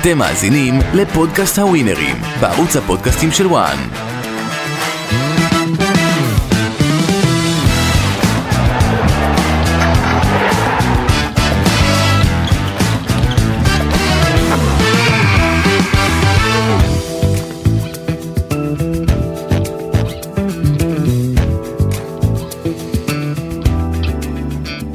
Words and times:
אתם 0.00 0.18
מאזינים 0.18 0.74
לפודקאסט 0.94 1.58
הווינרים, 1.58 2.16
בערוץ 2.40 2.76
הפודקאסטים 2.76 3.30
של 3.30 3.46
וואן. 3.46 3.76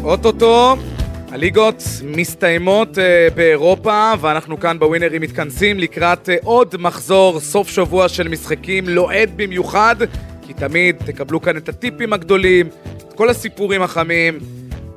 אוטוטו, 0.04 0.76
הליגות 1.36 1.84
מסתיימות 2.04 2.98
אה, 2.98 3.28
באירופה, 3.36 4.14
ואנחנו 4.22 4.60
כאן 4.60 4.80
בווינרים 4.80 5.22
מתכנסים 5.22 5.80
לקראת 5.80 6.30
אה, 6.30 6.36
עוד 6.44 6.76
מחזור 6.80 7.40
סוף 7.40 7.70
שבוע 7.70 8.09
של 8.09 8.28
משחקים 8.28 8.90
לוהד 8.90 9.32
במיוחד, 9.36 9.95
כי 10.48 10.54
תמיד 10.54 10.95
תקבלו 11.06 11.42
כאן 11.42 11.58
את 11.58 11.70
הטיפים 11.70 12.14
הגדולים, 12.14 12.68
את 12.98 13.14
כל 13.14 13.30
הסיפורים 13.30 13.82
החמים. 13.82 14.40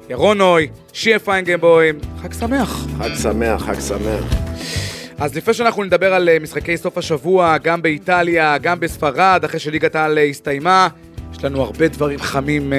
ירון 0.09 0.39
נוי, 0.39 0.69
שיה 0.93 1.19
פיינגנבוים, 1.19 1.99
חג 2.23 2.33
שמח. 2.33 2.87
חג 2.99 3.15
שמח, 3.23 3.63
חג 3.63 3.81
שמח. 3.81 4.25
אז 5.19 5.37
לפני 5.37 5.55
שאנחנו 5.55 5.85
נדבר 5.85 6.15
על 6.15 6.29
אה, 6.29 6.39
משחקי 6.39 6.77
סוף 6.77 6.99
השבוע, 6.99 7.59
גם 7.59 7.83
באיטליה, 7.83 8.59
גם 8.59 8.81
בספרד, 8.81 9.41
אחרי 9.45 9.61
שליגת 9.61 9.95
העל 9.95 10.19
הסתיימה, 10.19 10.89
יש 11.33 11.45
לנו 11.45 11.63
הרבה 11.63 11.89
דברים 11.89 12.19
חמים 12.19 12.73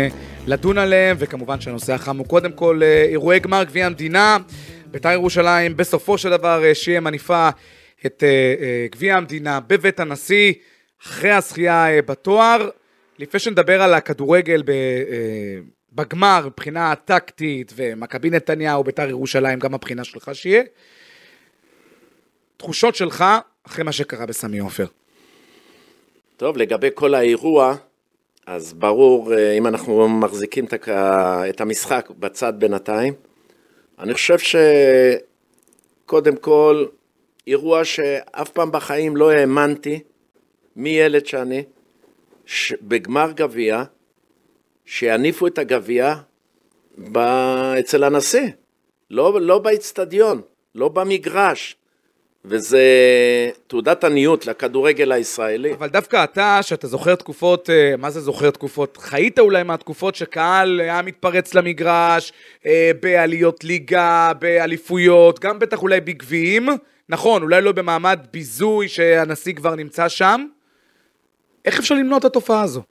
לדון 0.49 0.77
עליהם, 0.77 1.17
וכמובן 1.20 1.62
שהנושא 1.62 1.94
החם 1.94 2.17
הוא 2.17 2.27
קודם 2.27 2.52
כל 2.52 2.80
אה, 2.84 3.03
אירועי 3.03 3.39
גמר 3.39 3.63
גביע 3.63 3.85
המדינה. 3.85 4.38
בית"ר 4.85 5.12
ירושלים 5.12 5.77
בסופו 5.77 6.17
של 6.17 6.30
דבר 6.30 6.66
אה, 6.66 6.75
שיהיה 6.75 6.99
מניפה 6.99 7.49
את 8.05 8.23
אה, 8.23 8.88
גביע 8.91 9.16
המדינה 9.16 9.59
בבית 9.59 10.00
הנשיא, 10.00 10.53
אחרי 11.03 11.31
הזכייה 11.31 12.02
בתואר. 12.02 12.69
לפני 13.19 13.39
שנדבר 13.39 13.81
על 13.81 13.94
הכדורגל 13.94 14.64
ב, 14.66 14.72
בגמר 15.94 16.41
מבחינה 16.45 16.94
טקטית, 16.95 17.73
ומכבי 17.75 18.30
נתניהו, 18.30 18.84
בית"ר 18.84 19.09
ירושלים, 19.09 19.59
גם 19.59 19.73
הבחינה 19.73 20.03
שלך 20.03 20.30
שיהיה. 20.34 20.63
תחושות 22.58 22.95
שלך 22.95 23.25
אחרי 23.63 23.84
מה 23.84 23.91
שקרה 23.91 24.25
בסמי 24.25 24.59
עופר. 24.59 24.86
טוב, 26.38 26.58
לגבי 26.58 26.89
כל 26.94 27.16
האירוע, 27.16 27.75
אז 28.52 28.73
ברור, 28.73 29.33
אה, 29.33 29.52
אם 29.58 29.67
אנחנו 29.67 30.09
מחזיקים 30.09 30.66
את 31.50 31.61
המשחק 31.61 32.09
בצד 32.19 32.53
בינתיים, 32.58 33.14
אני 34.00 34.14
חושב 34.14 34.38
שקודם 36.06 36.36
כל, 36.36 36.86
אירוע 37.47 37.86
שאף 37.86 38.50
פעם 38.50 38.72
בחיים 38.72 39.17
לא 39.17 39.31
האמנתי, 39.31 40.00
מילד 40.75 41.25
שאני, 41.25 41.64
בגמר 42.81 43.31
גביע, 43.31 43.83
שיניפו 44.86 45.47
את 45.47 45.58
הגביע. 45.58 46.16
אצל 47.80 48.03
הנשיא, 48.03 48.47
לא, 49.11 49.41
לא 49.41 49.59
באיצטדיון, 49.59 50.41
לא 50.75 50.89
במגרש, 50.89 51.75
וזה 52.45 52.83
תעודת 53.67 54.03
עניות 54.03 54.45
לכדורגל 54.45 55.11
הישראלי. 55.11 55.73
אבל 55.73 55.87
דווקא 55.87 56.23
אתה, 56.23 56.59
שאתה 56.61 56.87
זוכר 56.87 57.15
תקופות, 57.15 57.69
אה, 57.69 57.95
מה 57.97 58.09
זה 58.09 58.19
זוכר 58.19 58.49
תקופות? 58.49 58.97
חיית 58.97 59.39
אולי 59.39 59.63
מהתקופות 59.63 60.15
שקהל 60.15 60.79
היה 60.79 61.01
מתפרץ 61.01 61.53
למגרש, 61.53 62.33
אה, 62.65 62.91
בעליות 63.01 63.63
ליגה, 63.63 64.31
באליפויות, 64.39 65.39
גם 65.39 65.59
בטח 65.59 65.81
אולי 65.81 66.01
בגביעים. 66.01 66.69
נכון, 67.09 67.41
אולי 67.41 67.61
לא 67.61 67.71
במעמד 67.71 68.19
ביזוי 68.31 68.87
שהנשיא 68.87 69.53
כבר 69.53 69.75
נמצא 69.75 70.07
שם. 70.09 70.45
איך 71.65 71.79
אפשר 71.79 71.95
למנוע 71.95 72.17
את 72.17 72.25
התופעה 72.25 72.61
הזו? 72.61 72.81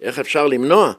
איך 0.00 0.18
אפשר 0.18 0.46
למנוע? 0.46 0.92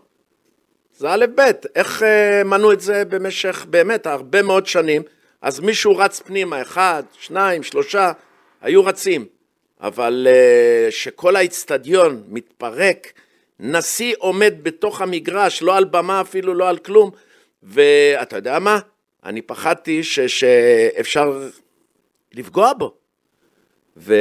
זה 0.97 1.09
א' 1.09 1.25
ב', 1.35 1.41
איך 1.75 2.03
אה, 2.03 2.43
מנעו 2.43 2.71
את 2.71 2.81
זה 2.81 3.05
במשך 3.05 3.65
באמת 3.69 4.07
הרבה 4.07 4.41
מאוד 4.41 4.67
שנים, 4.67 5.01
אז 5.41 5.59
מישהו 5.59 5.97
רץ 5.97 6.19
פנימה, 6.19 6.61
אחד, 6.61 7.03
שניים, 7.19 7.63
שלושה, 7.63 8.11
היו 8.61 8.85
רצים, 8.85 9.25
אבל 9.81 10.27
אה, 10.29 10.91
שכל 10.91 11.35
האיצטדיון 11.35 12.23
מתפרק, 12.27 13.13
נשיא 13.59 14.15
עומד 14.19 14.53
בתוך 14.63 15.01
המגרש, 15.01 15.61
לא 15.61 15.77
על 15.77 15.83
במה 15.85 16.21
אפילו, 16.21 16.53
לא 16.53 16.69
על 16.69 16.77
כלום, 16.77 17.11
ואתה 17.63 18.35
יודע 18.35 18.59
מה? 18.59 18.79
אני 19.23 19.41
פחדתי 19.41 20.03
ש, 20.03 20.19
שאפשר 20.19 21.47
לפגוע 22.33 22.73
בו. 22.73 22.93
ו... 23.97 24.15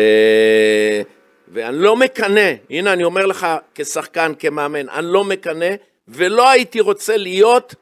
ואני 1.49 1.79
לא 1.79 1.97
מקנא, 1.97 2.53
הנה 2.71 2.93
אני 2.93 3.05
אומר 3.05 3.27
לך 3.27 3.47
כשחקן, 3.75 4.33
כמאמן, 4.39 4.89
אני 4.89 5.07
לא 5.07 5.25
מקנא 5.25 5.75
ולא 6.09 6.51
הייתי 6.51 6.81
רוצה 6.81 7.17
להיות 7.17 7.75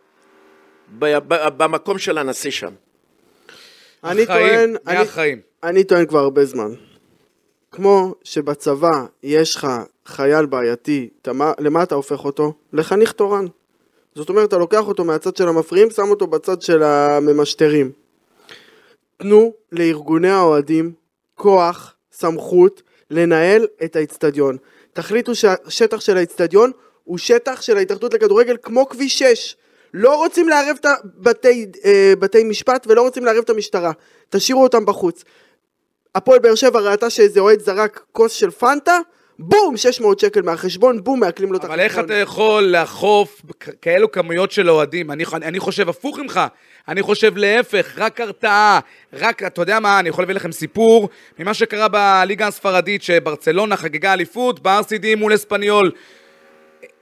ב- 0.98 1.18
ב- 1.18 1.48
במקום 1.62 1.98
של 1.98 2.18
הנשיא 2.18 2.50
שם. 2.50 2.74
אני 4.04 4.26
טוען, 4.26 4.76
אני, 4.86 4.98
מהחיים. 4.98 5.40
אני 5.62 5.84
טוען 5.84 6.06
כבר 6.06 6.18
הרבה 6.18 6.44
זמן. 6.44 6.72
כמו 7.70 8.14
שבצבא 8.24 8.90
יש 9.22 9.56
לך 9.56 9.66
חייל 10.06 10.46
בעייתי, 10.46 11.08
אתה, 11.22 11.32
מה- 11.32 11.52
למה 11.58 11.82
אתה 11.82 11.94
הופך 11.94 12.24
אותו? 12.24 12.52
לחניך 12.72 13.12
תורן. 13.12 13.44
זאת 14.14 14.28
אומרת, 14.28 14.48
אתה 14.48 14.58
לוקח 14.58 14.88
אותו 14.88 15.04
מהצד 15.04 15.36
של 15.36 15.48
המפריעים, 15.48 15.90
שם 15.90 16.10
אותו 16.10 16.26
בצד 16.26 16.62
של 16.62 16.82
הממשטרים. 16.82 17.90
תנו 19.16 19.52
לארגוני 19.72 20.30
האוהדים 20.30 20.92
כוח, 21.34 21.94
סמכות, 22.12 22.82
לנהל 23.10 23.66
את 23.84 23.96
האיצטדיון. 23.96 24.56
תחליטו 24.92 25.34
שהשטח 25.34 26.00
של 26.00 26.16
האיצטדיון 26.16 26.70
הוא 27.04 27.18
שטח 27.18 27.62
של 27.62 27.76
ההתאחדות 27.76 28.14
לכדורגל 28.14 28.56
כמו 28.62 28.88
כביש 28.88 29.18
6. 29.18 29.56
לא 29.94 30.16
רוצים 30.16 30.48
לערב 30.48 30.76
את 30.80 30.86
הבתי, 30.86 31.66
אה, 31.84 32.12
בתי 32.18 32.44
משפט 32.44 32.86
ולא 32.88 33.02
רוצים 33.02 33.24
לערב 33.24 33.42
את 33.44 33.50
המשטרה. 33.50 33.92
תשאירו 34.30 34.62
אותם 34.62 34.86
בחוץ. 34.86 35.24
הפועל 36.14 36.38
באר 36.38 36.54
שבע 36.54 36.80
ראתה 36.80 37.10
שאיזה 37.10 37.40
אוהד 37.40 37.60
זרק 37.60 38.04
כוס 38.12 38.32
של 38.32 38.50
פנטה, 38.50 38.98
בום, 39.38 39.76
600 39.76 40.18
שקל 40.18 40.42
מהחשבון, 40.42 41.04
בום, 41.04 41.20
מעקלים 41.20 41.52
לו 41.52 41.58
את 41.58 41.64
אבל 41.64 41.80
איך 41.80 41.98
אתה 41.98 42.14
יכול 42.14 42.62
לאכוף 42.62 43.42
כאלו 43.82 44.12
כמויות 44.12 44.52
של 44.52 44.70
אוהדים? 44.70 45.10
אני, 45.10 45.24
אני 45.32 45.60
חושב 45.60 45.88
הפוך 45.88 46.18
ממך, 46.18 46.40
אני 46.88 47.02
חושב 47.02 47.36
להפך, 47.36 47.98
רק 47.98 48.20
הרתעה, 48.20 48.80
רק, 49.12 49.42
אתה 49.42 49.62
יודע 49.62 49.80
מה, 49.80 49.98
אני 49.98 50.08
יכול 50.08 50.22
להביא 50.22 50.34
לכם 50.34 50.52
סיפור 50.52 51.08
ממה 51.38 51.54
שקרה 51.54 51.88
בליגה 51.88 52.46
הספרדית, 52.46 53.02
שברצלונה 53.02 53.76
חגגה 53.76 54.12
אליפות 54.12 54.60
ב-RCD 54.60 55.16
מול 55.16 55.34
אספניול. 55.34 55.90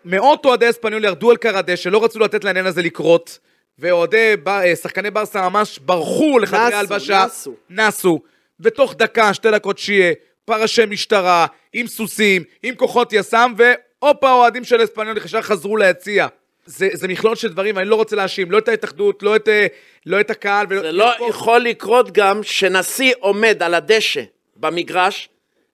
מאות 0.04 0.44
אוהדי 0.44 0.70
אספניול 0.70 1.04
ירדו 1.04 1.30
על 1.30 1.36
קר 1.36 1.56
הדשא, 1.58 1.88
לא 1.88 2.04
רצו 2.04 2.18
לתת 2.18 2.44
לעניין 2.44 2.66
הזה 2.66 2.82
לקרות, 2.82 3.38
ואוהדי, 3.78 4.34
אה, 4.46 4.76
שחקני 4.76 5.10
ברסה 5.10 5.48
ממש 5.48 5.78
ברחו 5.78 6.38
לחדרי 6.38 6.66
נסו, 6.68 6.76
הלבשה. 6.76 7.24
נסו. 7.26 7.54
נסו. 7.70 8.20
ותוך 8.60 8.94
דקה, 8.94 9.34
שתי 9.34 9.50
דקות 9.50 9.78
שיהיה, 9.78 10.12
פרשי 10.44 10.86
משטרה, 10.86 11.46
עם 11.72 11.86
סוסים, 11.86 12.42
עם 12.62 12.74
כוחות 12.74 13.12
יס"מ, 13.12 13.54
והופה, 13.56 14.28
האוהדים 14.30 14.64
של 14.64 14.84
אספניול 14.84 15.16
ישר 15.16 15.42
חזרו 15.42 15.76
ליציע. 15.76 16.26
זה, 16.66 16.88
זה 16.92 17.08
מכלול 17.08 17.34
של 17.36 17.48
דברים, 17.48 17.78
אני 17.78 17.88
לא 17.88 17.96
רוצה 17.96 18.16
להאשים, 18.16 18.50
לא 18.50 18.58
את 18.58 18.68
ההתאחדות, 18.68 19.22
לא 19.22 19.36
את, 19.36 19.48
אה, 19.48 19.66
לא 20.06 20.20
את 20.20 20.30
הקהל. 20.30 20.66
ולא, 20.68 20.82
זה 20.82 20.92
לא 20.92 21.10
פה- 21.18 21.26
יכול 21.28 21.60
לקרות 21.60 22.10
גם 22.12 22.42
שנשיא 22.42 23.12
עומד 23.20 23.62
על 23.62 23.74
הדשא 23.74 24.22
במגרש, 24.56 25.28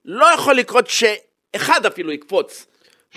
לא 0.04 0.26
יכול 0.34 0.54
לקרות 0.54 0.86
שאחד 0.88 1.86
אפילו 1.86 2.12
יקפוץ, 2.12 2.66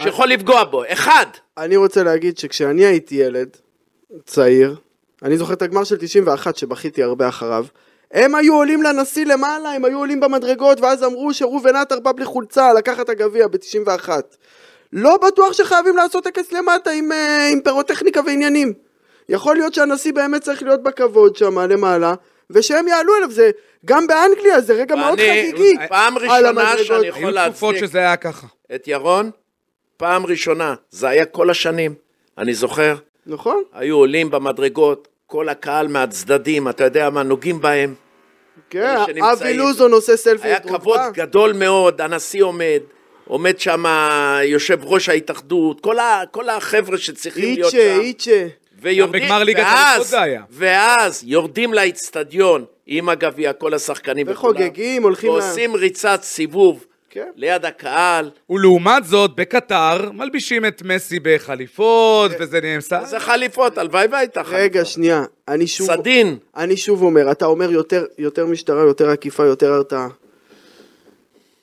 שיכול 0.03 0.28
לפגוע 0.28 0.63
בו, 0.63 0.84
אחד. 0.88 1.25
אני 1.57 1.75
רוצה 1.75 2.03
להגיד 2.03 2.38
שכשאני 2.38 2.85
הייתי 2.85 3.16
ילד 3.16 3.57
צעיר, 4.25 4.75
אני 5.23 5.38
זוכר 5.38 5.53
את 5.53 5.62
הגמר 5.62 5.84
של 5.84 5.97
91 5.97 6.57
שבכיתי 6.57 7.03
הרבה 7.03 7.29
אחריו, 7.29 7.66
הם 8.13 8.35
היו 8.35 8.56
עולים 8.56 8.83
לנשיא 8.83 9.25
למעלה, 9.25 9.71
הם 9.71 9.86
היו 9.86 9.98
עולים 9.98 10.19
במדרגות, 10.19 10.81
ואז 10.81 11.03
אמרו 11.03 11.33
שראובן 11.33 11.75
עטר 11.75 12.00
בא 12.00 12.12
בלי 12.12 12.25
חולצה 12.25 12.74
לקחת 12.74 13.00
את 13.00 13.09
הגביע 13.09 13.48
ב-91. 13.48 14.09
לא 14.94 15.18
בטוח 15.18 15.53
שחייבים 15.53 15.98
לעשות 15.98 16.24
טקס 16.24 16.51
למטה 16.51 16.92
עם, 16.92 17.12
אה, 17.12 17.48
עם 17.51 17.62
פירוטכניקה 17.62 18.21
ועניינים. 18.25 18.74
יכול 19.30 19.56
להיות 19.56 19.74
שהנשיא 19.74 20.13
באמת 20.13 20.42
צריך 20.42 20.63
להיות 20.63 20.83
בכבוד 20.83 21.36
שם 21.36 21.59
למעלה, 21.59 22.13
ושהם 22.50 22.88
יעלו 22.88 23.15
אליו, 23.18 23.31
זה 23.31 23.51
גם 23.86 24.07
באנגליה 24.07 24.62
זה 24.62 24.74
רגע 24.74 24.95
מאוד 24.95 25.19
חגיגי. 25.19 25.75
פעם 25.89 26.18
על 26.18 26.24
ראשונה 26.24 26.50
המדרגות. 26.50 26.86
שאני 26.86 27.07
יכול 27.07 27.31
להצדיק. 27.31 27.53
את 28.75 28.88
ירון, 28.88 29.31
פעם 30.01 30.25
ראשונה, 30.25 30.75
זה 30.89 31.09
היה 31.09 31.25
כל 31.25 31.50
השנים, 31.50 31.94
אני 32.38 32.53
זוכר, 32.53 32.95
נכון? 33.25 33.63
היו 33.74 33.95
עולים 33.95 34.31
במדרגות, 34.31 35.07
כל 35.27 35.50
הקהל 35.50 35.88
מהצדדים, 35.88 36.69
אתה 36.69 36.83
יודע 36.83 37.09
מה, 37.09 37.24
נוגעים 37.24 37.62
בהם. 37.62 37.94
כן. 38.69 38.95
אבי 39.31 39.53
לוזון 39.53 39.92
עושה 39.92 40.18
סלפי. 40.18 40.48
היה. 40.48 40.59
כבוד 40.59 41.00
גדול 41.13 41.53
מאוד, 41.53 42.01
הנשיא 42.01 42.44
עומד, 42.44 42.80
עומד 43.27 43.59
שם 43.59 43.83
יושב 44.44 44.80
ראש 44.83 45.09
ההתאחדות, 45.09 45.81
כל, 45.81 46.00
ה, 46.00 46.24
כל 46.31 46.50
החבר'ה 46.50 46.98
שצריכים 46.98 47.44
להיות 47.44 47.74
איצ'ה, 47.74 47.95
שם. 47.95 48.00
איצ'ה. 48.01 48.48
ויורדים, 48.81 49.24
בגמר 49.24 49.44
ליגת 49.44 49.63
ואז-. 49.63 50.15
ואז 50.50 51.24
יורדים 51.25 51.74
לאיצטדיון 51.74 52.65
עם 52.88 53.09
הגביע, 53.09 53.53
כל 53.53 53.74
השחקנים 53.74 54.27
וכולם, 54.30 54.53
וחוגגים, 54.53 55.03
הולכים 55.03 55.30
ועושים 55.30 55.75
ריצת 55.75 56.19
סיבוב 56.24 56.86
כן. 57.13 57.30
ליד 57.36 57.66
הקהל. 57.66 58.30
ולעומת 58.50 59.04
זאת, 59.06 59.36
בקטר, 59.36 60.12
מלבישים 60.12 60.66
את 60.66 60.81
מסי 60.86 61.19
בחליפות, 61.24 62.31
וזה 62.40 62.60
נעשה... 62.62 63.06
זה 63.06 63.19
חליפות, 63.19 63.78
הלוואי 63.78 64.08
והייתה 64.12 64.44
חליפה. 64.44 64.58
רגע, 64.63 64.86
שנייה, 64.86 65.24
אני 65.48 65.68
שוב... 65.68 65.88
סדין. 65.88 66.38
אני 66.58 66.78
שוב 66.78 67.02
אומר, 67.02 67.31
אתה 67.31 67.46
אומר 67.46 67.72
יותר, 67.72 68.06
יותר 68.18 68.46
משטרה, 68.46 68.81
יותר 68.84 69.10
עקיפה, 69.10 69.46
יותר 69.46 69.74
הרתעה. 69.74 70.08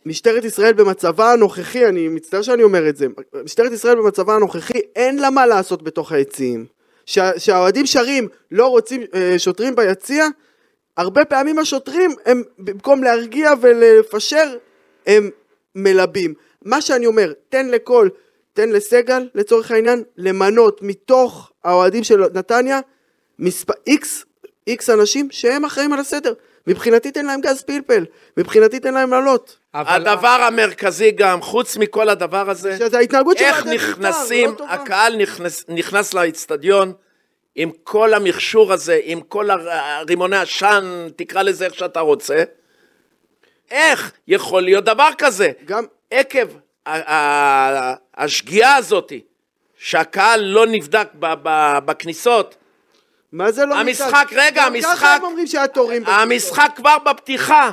משטרת 0.06 0.44
ישראל 0.44 0.72
במצבה 0.72 1.32
הנוכחי, 1.32 1.86
אני 1.86 2.08
מצטער 2.08 2.42
שאני 2.42 2.62
אומר 2.62 2.88
את 2.88 2.96
זה, 2.96 3.06
משטרת 3.44 3.72
ישראל 3.72 3.94
במצבה 3.96 4.34
הנוכחי, 4.34 4.78
אין 4.96 5.18
לה 5.18 5.30
מה 5.30 5.46
לעשות 5.46 5.82
בתוך 5.82 6.12
היציעים. 6.12 6.66
שה- 7.06 7.38
שהאוהדים 7.38 7.86
שרים, 7.86 8.28
לא 8.50 8.66
רוצים 8.66 9.02
אה, 9.14 9.34
שוטרים 9.38 9.76
ביציע, 9.76 10.26
הרבה 10.96 11.24
פעמים 11.24 11.58
השוטרים, 11.58 12.10
הם 12.26 12.42
במקום 12.58 13.02
להרגיע 13.04 13.50
ולפשר, 13.60 14.56
הם 15.06 15.30
מלבים. 15.74 16.34
מה 16.64 16.80
שאני 16.80 17.06
אומר, 17.06 17.32
תן 17.48 17.68
לכל, 17.68 18.08
תן 18.52 18.68
לסגל, 18.70 19.28
לצורך 19.34 19.70
העניין, 19.70 20.02
למנות 20.16 20.80
מתוך 20.82 21.50
האוהדים 21.64 22.04
של 22.04 22.20
נתניה, 22.34 22.80
מספר, 23.38 23.72
איקס, 23.86 24.24
איקס 24.66 24.90
אנשים 24.90 25.28
שהם 25.30 25.64
אחראים 25.64 25.92
על 25.92 25.98
הסדר. 25.98 26.32
מבחינתי 26.66 27.10
תן 27.10 27.26
להם 27.26 27.40
גז 27.40 27.62
פלפל, 27.62 28.04
מבחינתי 28.36 28.80
תן 28.80 28.94
להם 28.94 29.10
לעלות. 29.10 29.56
אבל- 29.74 30.08
הדבר 30.08 30.28
המרכזי 30.48 31.10
גם, 31.10 31.42
חוץ 31.42 31.76
מכל 31.76 32.08
הדבר 32.08 32.50
הזה, 32.50 32.76
שזה 32.78 32.98
ההתנהגות 32.98 33.38
של 33.38 33.44
איך 33.44 33.56
אוהדי 33.56 33.70
בית"ר, 33.78 33.90
נכנסים, 33.90 34.50
לא. 34.58 34.64
הקהל 34.68 35.16
נכנס, 35.16 35.64
נכנס 35.68 36.14
לאצטדיון 36.14 36.92
עם 37.54 37.70
כל 37.84 38.14
המכשור 38.14 38.72
הזה, 38.72 39.00
עם 39.02 39.20
כל 39.20 39.50
הר- 39.50 39.68
רימוני 40.08 40.36
עשן, 40.36 41.08
תקרא 41.16 41.42
לזה 41.42 41.64
איך 41.64 41.74
שאתה 41.74 42.00
רוצה. 42.00 42.42
איך 43.70 44.12
יכול 44.28 44.62
להיות 44.62 44.84
דבר 44.84 45.08
כזה? 45.18 45.50
גם, 45.64 45.84
עקב 46.10 46.46
השגיאה 48.16 48.76
הזאת, 48.76 49.12
שהקהל 49.78 50.40
לא 50.40 50.66
נבדק 50.66 51.08
ב- 51.18 51.34
ב- 51.42 51.78
בכניסות, 51.84 52.54
מה 53.32 53.52
זה 53.52 53.66
לא 53.66 53.74
המשחק, 53.74 54.26
נבדק? 54.30 54.32
רגע, 54.32 54.62
גם 54.62 54.74
המשחק, 54.74 54.92
ככה 54.96 55.14
הם 55.14 55.24
אומרים 55.24 55.46
שהיה 55.46 55.66
תורים. 55.66 56.06
המשחק 56.06 56.70
כבר 56.76 56.96
בפתיחה, 57.06 57.70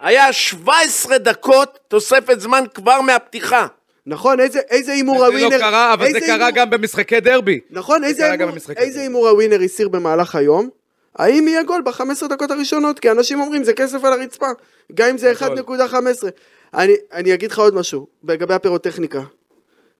היה 0.00 0.32
17 0.32 1.18
דקות 1.18 1.78
תוספת 1.88 2.40
זמן 2.40 2.64
כבר 2.74 3.00
מהפתיחה. 3.00 3.66
נכון, 4.06 4.40
איזה 4.40 4.92
הימור 4.92 5.18
זה 5.18 5.26
הווינר... 5.26 5.56
לא 5.56 5.58
קרה, 5.58 5.92
אבל 5.92 6.12
זה 6.12 6.20
קרה 6.20 6.50
גם 6.50 6.70
במשחקי 6.70 7.20
דרבי. 7.20 7.60
נכון, 7.70 8.12
זה 8.12 8.30
איזה. 8.76 9.00
הימור 9.00 9.28
הווינר 9.28 9.60
הסיר 9.60 9.88
במהלך 9.88 10.34
היום? 10.34 10.68
האם 11.16 11.48
יהיה 11.48 11.62
גול 11.62 11.82
ב-15 11.82 12.28
דקות 12.28 12.50
הראשונות? 12.50 12.98
כי 12.98 13.10
אנשים 13.10 13.40
אומרים 13.40 13.64
זה 13.64 13.72
כסף 13.72 14.04
על 14.04 14.12
הרצפה, 14.12 14.46
גם 14.94 15.08
אם 15.08 15.18
זה 15.18 15.32
גדול. 15.40 15.78
1.15. 15.80 16.28
אני, 16.74 16.94
אני 17.12 17.34
אגיד 17.34 17.50
לך 17.50 17.58
עוד 17.58 17.74
משהו, 17.74 18.06
לגבי 18.28 18.54
הפירוטכניקה. 18.54 19.22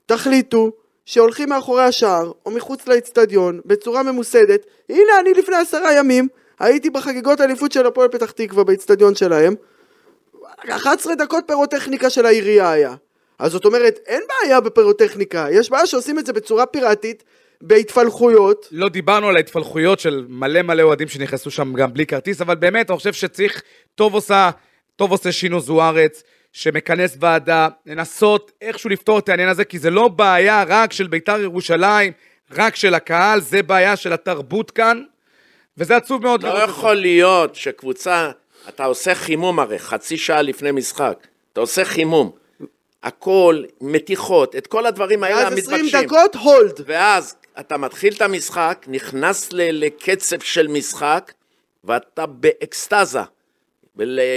תחליטו 0.06 0.72
שהולכים 1.06 1.48
מאחורי 1.48 1.82
השער, 1.82 2.32
או 2.46 2.50
מחוץ 2.50 2.88
לאצטדיון, 2.88 3.60
בצורה 3.66 4.02
ממוסדת. 4.02 4.66
הנה, 4.88 5.20
אני 5.20 5.34
לפני 5.34 5.56
עשרה 5.56 5.94
ימים, 5.94 6.28
הייתי 6.60 6.90
בחגיגות 6.90 7.40
האליפות 7.40 7.72
של 7.72 7.86
הפועל 7.86 8.08
פתח 8.08 8.30
תקווה 8.30 8.64
באצטדיון 8.64 9.14
שלהם. 9.14 9.54
11 10.68 11.14
דקות 11.14 11.44
פירוטכניקה 11.46 12.10
של 12.10 12.26
העירייה 12.26 12.70
היה. 12.70 12.94
אז 13.38 13.52
זאת 13.52 13.64
אומרת, 13.64 13.98
אין 14.06 14.22
בעיה 14.28 14.60
בפירוטכניקה, 14.60 15.46
יש 15.50 15.70
בעיה 15.70 15.86
שעושים 15.86 16.18
את 16.18 16.26
זה 16.26 16.32
בצורה 16.32 16.66
פיראטית, 16.66 17.24
בהתפלחויות. 17.60 18.68
לא 18.70 18.88
דיברנו 18.88 19.28
על 19.28 19.36
ההתפלחויות 19.36 20.00
של 20.00 20.26
מלא 20.28 20.62
מלא 20.62 20.82
אוהדים 20.82 21.08
שנכנסו 21.08 21.50
שם 21.50 21.72
גם 21.72 21.92
בלי 21.92 22.06
כרטיס, 22.06 22.40
אבל 22.40 22.54
באמת, 22.54 22.90
אני 22.90 22.98
חושב 22.98 23.12
שצריך, 23.12 23.62
טוב 23.94 24.14
עושה, 24.14 24.50
טוב 24.96 25.10
עושה 25.10 25.32
שינו 25.32 25.60
זוארץ, 25.60 26.22
שמכנס 26.52 27.16
ועדה, 27.20 27.68
לנסות 27.86 28.52
איכשהו 28.62 28.90
לפתור 28.90 29.18
את 29.18 29.28
העניין 29.28 29.48
הזה, 29.48 29.64
כי 29.64 29.78
זה 29.78 29.90
לא 29.90 30.08
בעיה 30.08 30.64
רק 30.68 30.92
של 30.92 31.06
בית"ר 31.06 31.40
ירושלים, 31.40 32.12
רק 32.50 32.76
של 32.76 32.94
הקהל, 32.94 33.40
זה 33.40 33.62
בעיה 33.62 33.96
של 33.96 34.12
התרבות 34.12 34.70
כאן, 34.70 35.02
וזה 35.78 35.96
עצוב 35.96 36.22
מאוד 36.22 36.42
לא 36.42 36.48
את 36.48 36.54
זה. 36.56 36.64
יכול 36.64 36.94
להיות 36.94 37.54
שקבוצה, 37.54 38.30
אתה 38.68 38.84
עושה 38.84 39.14
חימום 39.14 39.58
הרי, 39.58 39.78
חצי 39.78 40.16
שעה 40.16 40.42
לפני 40.42 40.70
משחק, 40.70 41.26
אתה 41.52 41.60
עושה 41.60 41.84
חימום, 41.84 42.30
הכל, 43.02 43.62
מתיחות, 43.80 44.56
את 44.56 44.66
כל 44.66 44.86
הדברים 44.86 45.24
האלה 45.24 45.36
ואז 45.36 45.52
20 45.58 45.80
המתבקשים. 45.80 46.06
דקות 46.06 46.36
הולד. 46.36 46.80
ואז 46.86 47.36
אתה 47.60 47.76
מתחיל 47.76 48.12
את 48.14 48.22
המשחק, 48.22 48.84
נכנס 48.88 49.52
ל- 49.52 49.84
לקצב 49.84 50.40
של 50.40 50.66
משחק, 50.66 51.32
ואתה 51.84 52.26
באקסטזה, 52.26 53.20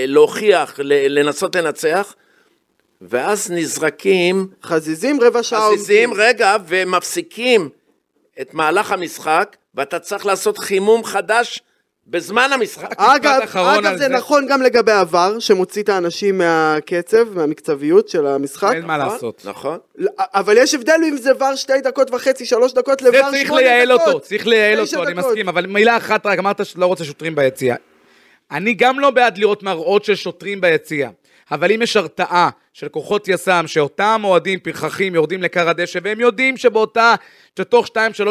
להוכיח, 0.07 0.79
ל- 0.79 1.19
לנסות 1.19 1.55
לנצח, 1.55 2.15
ואז 3.01 3.51
נזרקים, 3.51 4.47
חזיזים 4.63 5.21
רבע 5.21 5.43
שעה 5.43 5.67
חזיזים, 5.71 6.09
עומדים. 6.09 6.25
רגע, 6.27 6.55
ומפסיקים 6.67 7.69
את 8.41 8.53
מהלך 8.53 8.91
המשחק, 8.91 9.55
ואתה 9.75 9.99
צריך 9.99 10.25
לעשות 10.25 10.57
חימום 10.57 11.03
חדש 11.03 11.61
בזמן 12.09 12.49
המשחק. 12.53 12.93
אגב, 12.97 13.33
משפט 13.33 13.49
אחרון 13.49 13.75
אגב 13.75 13.85
על 13.85 13.97
זה 13.97 14.03
זה. 14.07 14.09
נכון 14.09 14.47
גם 14.49 14.61
לגבי 14.61 14.91
עבר, 14.91 15.39
שמוציא 15.39 15.83
את 15.83 15.89
האנשים 15.89 16.37
מהקצב, 16.37 17.37
מהמקצביות 17.37 18.09
של 18.09 18.27
המשחק. 18.27 18.71
אין 18.75 18.85
מה 18.85 18.97
לעשות. 18.97 19.41
נכון. 19.45 19.77
אבל 20.19 20.57
יש 20.57 20.73
הבדל 20.73 20.99
אם 21.09 21.17
זה 21.17 21.31
ור 21.39 21.55
שתי 21.55 21.81
דקות 21.83 22.13
וחצי, 22.13 22.45
שלוש 22.45 22.73
דקות 22.73 23.01
לבר 23.01 23.11
זה 23.11 23.17
שמונה 23.17 23.33
דקות. 23.33 23.33
צריך 23.33 23.51
לייעל 23.51 23.91
אותו, 23.91 24.19
צריך 24.19 24.47
לייעל 24.47 24.79
אותו, 24.79 25.03
אני. 25.03 25.13
מסכים, 25.13 25.49
אבל 25.49 25.65
מילה 25.65 25.97
אחת 25.97 26.25
רק, 26.25 26.39
אמרת 26.39 26.65
שלא 26.65 26.85
רוצה 26.85 27.03
שוטרים 27.03 27.35
ביציע. 27.35 27.75
אני 28.51 28.73
גם 28.73 28.99
לא 28.99 29.11
בעד 29.11 29.37
לראות 29.37 29.63
מראות 29.63 30.05
של 30.05 30.15
שוטרים 30.15 30.61
ביציע, 30.61 31.09
אבל 31.51 31.71
אם 31.71 31.81
יש 31.81 31.97
הרתעה 31.97 32.49
של 32.73 32.87
כוחות 32.87 33.27
יס"מ, 33.27 33.63
שאותם 33.67 34.21
אוהדים 34.23 34.59
פרחחים 34.59 35.15
יורדים 35.15 35.43
לכר 35.43 35.69
הדשא, 35.69 35.99
והם 36.03 36.19
יודעים 36.19 36.57
שבאותה, 36.57 37.15
שתוך 37.57 37.87
2-3 37.87 37.89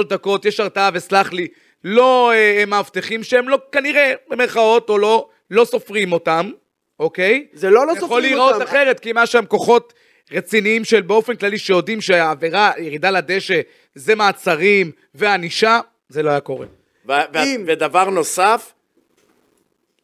דקות 0.08 0.44
יש 0.44 0.60
הרתעה, 0.60 0.90
וסלח 0.94 1.32
לי, 1.32 1.48
לא 1.88 2.32
אה, 2.32 2.62
הם 2.62 2.70
מאבטחים 2.70 3.22
שהם 3.22 3.48
לא, 3.48 3.58
כנראה, 3.72 4.12
במרכאות, 4.28 4.88
או 4.90 4.98
לא, 4.98 5.28
לא 5.50 5.64
סופרים 5.64 6.12
אותם, 6.12 6.50
אוקיי? 7.00 7.46
זה 7.52 7.70
לא 7.70 7.86
לא 7.86 7.92
יכול 7.92 8.00
סופרים 8.00 8.22
להיראות 8.22 8.54
אותם. 8.54 8.64
אחרת, 8.64 9.00
כי 9.00 9.12
מה 9.12 9.26
שם 9.26 9.44
כוחות 9.48 9.92
רציניים 10.32 10.84
של 10.84 11.00
באופן 11.02 11.36
כללי 11.36 11.58
שיודעים 11.58 12.00
שהעבירה, 12.00 12.72
ירידה 12.78 13.10
לדשא, 13.10 13.60
זה 13.94 14.14
מעצרים 14.14 14.92
וענישה, 15.14 15.80
זה 16.08 16.22
לא 16.22 16.30
היה 16.30 16.40
קורה. 16.40 16.66
ו- 17.08 17.12
ו- 17.34 17.38
אם- 17.44 17.64
ודבר 17.66 18.04
נוסף, 18.10 18.72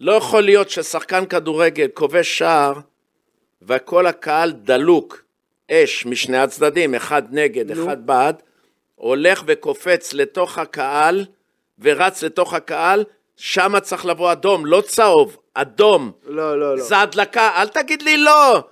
לא 0.01 0.13
יכול 0.13 0.43
להיות 0.43 0.71
ששחקן 0.71 1.27
כדורגל 1.27 1.89
כובש 1.95 2.39
שער 2.39 2.73
וכל 3.63 4.07
הקהל 4.07 4.53
דלוק, 4.53 5.23
אש 5.71 6.07
משני 6.07 6.39
הצדדים, 6.39 6.95
אחד 6.95 7.23
נגד, 7.31 7.73
נו. 7.73 7.85
אחד 7.85 8.07
בעד, 8.07 8.43
הולך 8.95 9.43
וקופץ 9.47 10.13
לתוך 10.13 10.59
הקהל 10.59 11.25
ורץ 11.83 12.23
לתוך 12.23 12.55
הקהל, 12.55 13.05
שמה 13.37 13.81
צריך 13.81 14.07
לבוא 14.07 14.33
אדום, 14.33 14.67
לא 14.67 14.81
צהוב, 14.81 15.37
אדום. 15.55 16.13
לא, 16.27 16.61
לא, 16.61 16.77
לא. 16.77 16.83
זה 16.85 16.99
הדלקה, 16.99 17.51
אל 17.57 17.69
תגיד 17.69 18.03
לי 18.03 18.17
לא. 18.17 18.63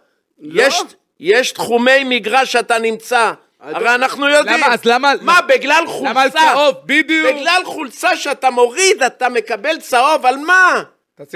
יש, 0.43 0.81
יש 1.21 1.52
תחומי 1.52 2.05
מגרש 2.05 2.52
שאתה 2.52 2.79
נמצא, 2.79 3.33
הרי 3.61 3.95
אנחנו 3.95 4.29
יודעים. 4.29 4.57
למה- 4.61 4.75
אז 4.75 4.85
למה- 4.85 5.12
מה, 5.23 5.38
בגלל 5.49 5.85
חולצה? 5.87 6.11
למה 6.11 6.23
על 6.23 6.31
צהוב? 6.31 6.75
בדיוק. 6.85 7.29
בגלל 7.37 7.62
חולצה 7.64 8.17
שאתה 8.17 8.50
מוריד, 8.50 9.02
אתה 9.02 9.29
מקבל 9.29 9.81
צהוב, 9.81 10.26
על 10.26 10.37
מה? 10.37 10.83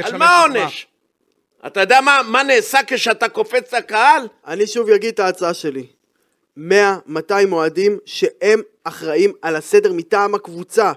על 0.05 0.17
מה. 0.17 0.27
העונש? 0.39 0.87
אתה 1.67 1.81
יודע 1.81 2.01
מה, 2.01 2.21
מה 2.27 2.43
נעשה 2.43 2.79
כשאתה 2.87 3.29
קופץ 3.29 3.75
לקהל? 3.75 4.29
אני 4.47 4.67
שוב 4.67 4.91
אגיד 4.91 5.15
את 5.15 5.21
ההצעה 5.21 5.55
שלי. 5.55 5.87
100, 6.57 6.97
200 7.07 7.53
אוהדים 7.53 7.99
שהם 8.07 8.61
אחראים 8.85 9.33
על 9.43 9.57
הסדר 9.57 9.93
מטעם 9.93 10.35
הקבוצה. 10.35 10.93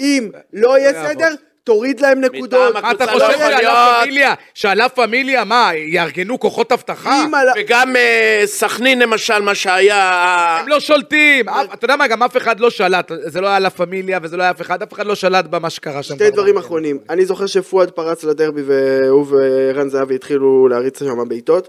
אם 0.00 0.30
לא 0.52 0.78
יהיה 0.78 0.90
יעבוד. 0.90 1.12
סדר, 1.12 1.34
תוריד 1.64 2.00
להם 2.00 2.20
נקודות. 2.20 2.74
מה 2.74 2.90
אתה 2.90 3.06
חושב 3.06 3.18
לא 3.18 3.24
יכול 3.24 3.38
שעל 3.38 3.50
לה 3.50 3.60
להיות. 3.60 4.02
פמיליה, 4.02 4.34
שעל 4.54 4.78
לה 4.78 4.88
פמיליה, 4.88 5.44
מה, 5.44 5.70
יארגנו 5.74 6.40
כוחות 6.40 6.72
אבטחה? 6.72 7.24
וגם 7.56 7.96
אה, 7.96 8.42
סכנין 8.44 8.98
למשל, 8.98 9.42
מה 9.42 9.54
שהיה... 9.54 10.58
הם 10.60 10.68
לא 10.68 10.80
שולטים, 10.80 11.46
אתה 11.48 11.84
יודע 11.84 11.96
מה, 11.96 12.06
גם 12.06 12.22
אף 12.22 12.36
אחד 12.36 12.60
לא 12.60 12.70
שלט, 12.70 13.12
זה 13.26 13.40
לא 13.40 13.48
היה 13.48 13.58
לה 13.58 13.70
פמיליה 13.70 14.18
וזה 14.22 14.36
לא 14.36 14.42
היה 14.42 14.50
אף 14.50 14.60
אחד, 14.60 14.82
אף 14.82 14.92
אחד 14.92 15.06
לא 15.06 15.14
שלט 15.14 15.44
במה 15.44 15.70
שקרה 15.70 16.02
שם. 16.02 16.14
שתי 16.14 16.30
דברים 16.30 16.56
אחרונים. 16.56 16.98
אני 17.10 17.24
זוכר 17.24 17.46
שפואד 17.46 17.90
פרץ 17.90 18.24
לדרבי 18.24 18.62
והוא 18.66 19.26
וערן 19.28 19.88
זהבי 19.88 20.14
התחילו 20.14 20.68
להריץ 20.68 20.98
שם 20.98 21.28
בעיטות, 21.28 21.68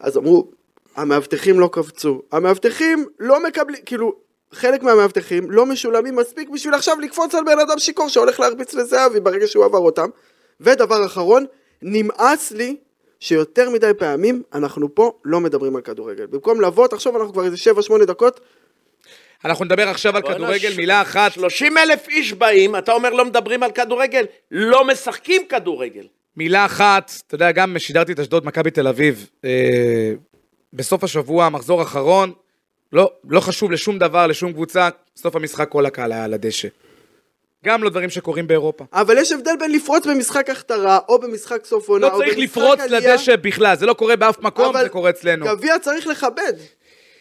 אז 0.00 0.16
אמרו, 0.16 0.48
המאבטחים 0.96 1.60
לא 1.60 1.68
קפצו. 1.72 2.22
המאבטחים 2.32 3.06
לא 3.20 3.42
מקבלים, 3.42 3.80
כאילו, 3.86 4.14
חלק 4.52 4.82
מהמאבטחים 4.82 5.50
לא 5.50 5.66
משולמים 5.66 6.16
מספיק 6.16 6.48
בשביל 6.48 6.74
עכשיו 6.74 7.00
לקפוץ 7.00 7.34
על 7.34 7.44
בן 7.44 7.58
אדם 7.58 7.78
שיכור 7.78 8.08
שהולך 8.08 8.40
להרביץ 8.40 8.74
לזהבי 8.74 9.20
ברגע 9.20 9.46
שהוא 9.46 9.64
עבר 9.64 9.78
אותם. 9.78 10.08
ודבר 10.60 11.06
אחרון, 11.06 11.46
נמאס 11.82 12.52
לי 12.52 12.76
שיותר 13.20 13.70
מדי 13.70 13.90
פעמים 13.98 14.42
אנחנו 14.54 14.94
פה 14.94 15.12
לא 15.24 15.40
מדברים 15.40 15.76
על 15.76 15.82
כדורגל. 15.82 16.26
במקום 16.26 16.60
לבוא, 16.60 16.86
תחשוב, 16.86 17.16
אנחנו 17.16 17.32
כבר 17.32 17.44
איזה 17.44 17.56
7-8 18.02 18.04
דקות, 18.06 18.40
אנחנו 19.44 19.64
נדבר 19.64 19.88
עכשיו 19.88 20.16
על 20.16 20.22
כדורגל, 20.22 20.70
ש- 20.72 20.76
מילה 20.76 21.02
אחת. 21.02 21.32
30 21.32 21.78
אלף 21.78 22.08
איש 22.08 22.32
באים, 22.32 22.76
אתה 22.76 22.92
אומר 22.92 23.10
לא 23.10 23.24
מדברים 23.24 23.62
על 23.62 23.70
כדורגל? 23.70 24.24
לא 24.50 24.84
משחקים 24.84 25.42
כדורגל. 25.48 26.06
מילה 26.36 26.64
אחת, 26.64 27.12
אתה 27.26 27.34
יודע, 27.34 27.52
גם 27.52 27.78
שידרתי 27.78 28.12
את 28.12 28.20
אשדוד, 28.20 28.46
מכבי 28.46 28.70
תל 28.70 28.88
אביב, 28.88 29.28
אה, 29.44 30.12
בסוף 30.72 31.04
השבוע, 31.04 31.48
מחזור 31.48 31.82
אחרון, 31.82 32.32
לא, 32.92 33.12
לא 33.28 33.40
חשוב 33.40 33.70
לשום 33.70 33.98
דבר, 33.98 34.26
לשום 34.26 34.52
קבוצה, 34.52 34.88
סוף 35.16 35.36
המשחק 35.36 35.68
כל 35.68 35.86
הקהל 35.86 36.12
היה 36.12 36.24
על 36.24 36.34
הדשא. 36.34 36.68
גם 37.64 37.82
לא 37.82 37.90
דברים 37.90 38.10
שקורים 38.10 38.46
באירופה. 38.46 38.84
אבל 38.92 39.18
יש 39.18 39.32
הבדל 39.32 39.52
בין 39.60 39.72
לפרוץ 39.72 40.06
במשחק 40.06 40.50
הכתרה, 40.50 40.98
או 41.08 41.20
במשחק 41.20 41.64
סוף 41.64 41.88
עונה, 41.88 42.06
לא 42.06 42.12
או 42.12 42.18
צריך 42.18 42.36
במשחק 42.36 42.56
לפרוץ 42.56 42.80
עלייה, 42.80 43.14
לדשא 43.14 43.36
בכלל, 43.36 43.76
זה 43.76 43.86
לא 43.86 43.92
קורה 43.92 44.16
באף 44.16 44.38
מקום, 44.38 44.64
אבל 44.64 44.82
זה 44.82 44.88
קורה 44.88 45.10
אצלנו. 45.10 45.46
גביע 45.46 45.78
צריך 45.78 46.06
לכבד. 46.06 46.52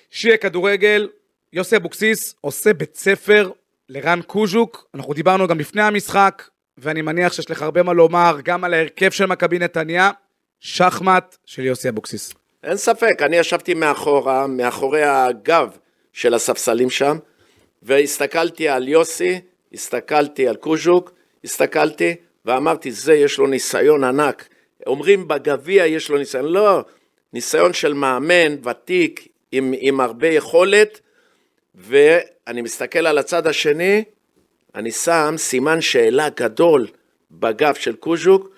שיהיה 0.09 0.37
כדורגל, 0.37 1.09
יוסי 1.53 1.75
אבוקסיס 1.75 2.35
עושה 2.41 2.73
בית 2.73 2.95
ספר 2.95 3.51
לרן 3.89 4.19
קוז'וק, 4.27 4.87
אנחנו 4.95 5.13
דיברנו 5.13 5.47
גם 5.47 5.59
לפני 5.59 5.81
המשחק, 5.81 6.43
ואני 6.77 7.01
מניח 7.01 7.33
שיש 7.33 7.51
לך 7.51 7.61
הרבה 7.61 7.83
מה 7.83 7.93
לומר, 7.93 8.37
גם 8.43 8.63
על 8.63 8.73
ההרכב 8.73 9.11
של 9.11 9.25
מכבי 9.25 9.59
נתניה, 9.59 10.11
שחמט 10.59 11.37
של 11.45 11.65
יוסי 11.65 11.89
אבוקסיס. 11.89 12.33
אין 12.63 12.77
ספק, 12.77 13.21
אני 13.21 13.37
ישבתי 13.37 13.73
מאחורה, 13.73 14.47
מאחורי 14.47 15.03
הגב 15.03 15.77
של 16.13 16.33
הספסלים 16.33 16.89
שם, 16.89 17.17
והסתכלתי 17.83 18.69
על 18.69 18.87
יוסי, 18.87 19.41
הסתכלתי 19.73 20.47
על 20.47 20.55
קוז'וק, 20.55 21.11
הסתכלתי 21.43 22.15
ואמרתי, 22.45 22.91
זה 22.91 23.13
יש 23.13 23.37
לו 23.37 23.47
ניסיון 23.47 24.03
ענק. 24.03 24.47
אומרים 24.87 25.27
בגביע 25.27 25.85
יש 25.85 26.09
לו 26.09 26.17
ניסיון, 26.17 26.45
לא, 26.45 26.83
ניסיון 27.33 27.73
של 27.73 27.93
מאמן 27.93 28.55
ותיק 28.63 29.27
עם, 29.51 29.73
עם 29.79 29.99
הרבה 29.99 30.27
יכולת, 30.27 30.99
ואני 31.75 32.61
מסתכל 32.61 33.07
על 33.07 33.17
הצד 33.17 33.47
השני, 33.47 34.03
אני 34.75 34.91
שם 34.91 35.35
סימן 35.37 35.81
שאלה 35.81 36.29
גדול 36.29 36.87
בגב 37.31 37.73
של 37.73 37.95
קוז'וק, 37.95 38.49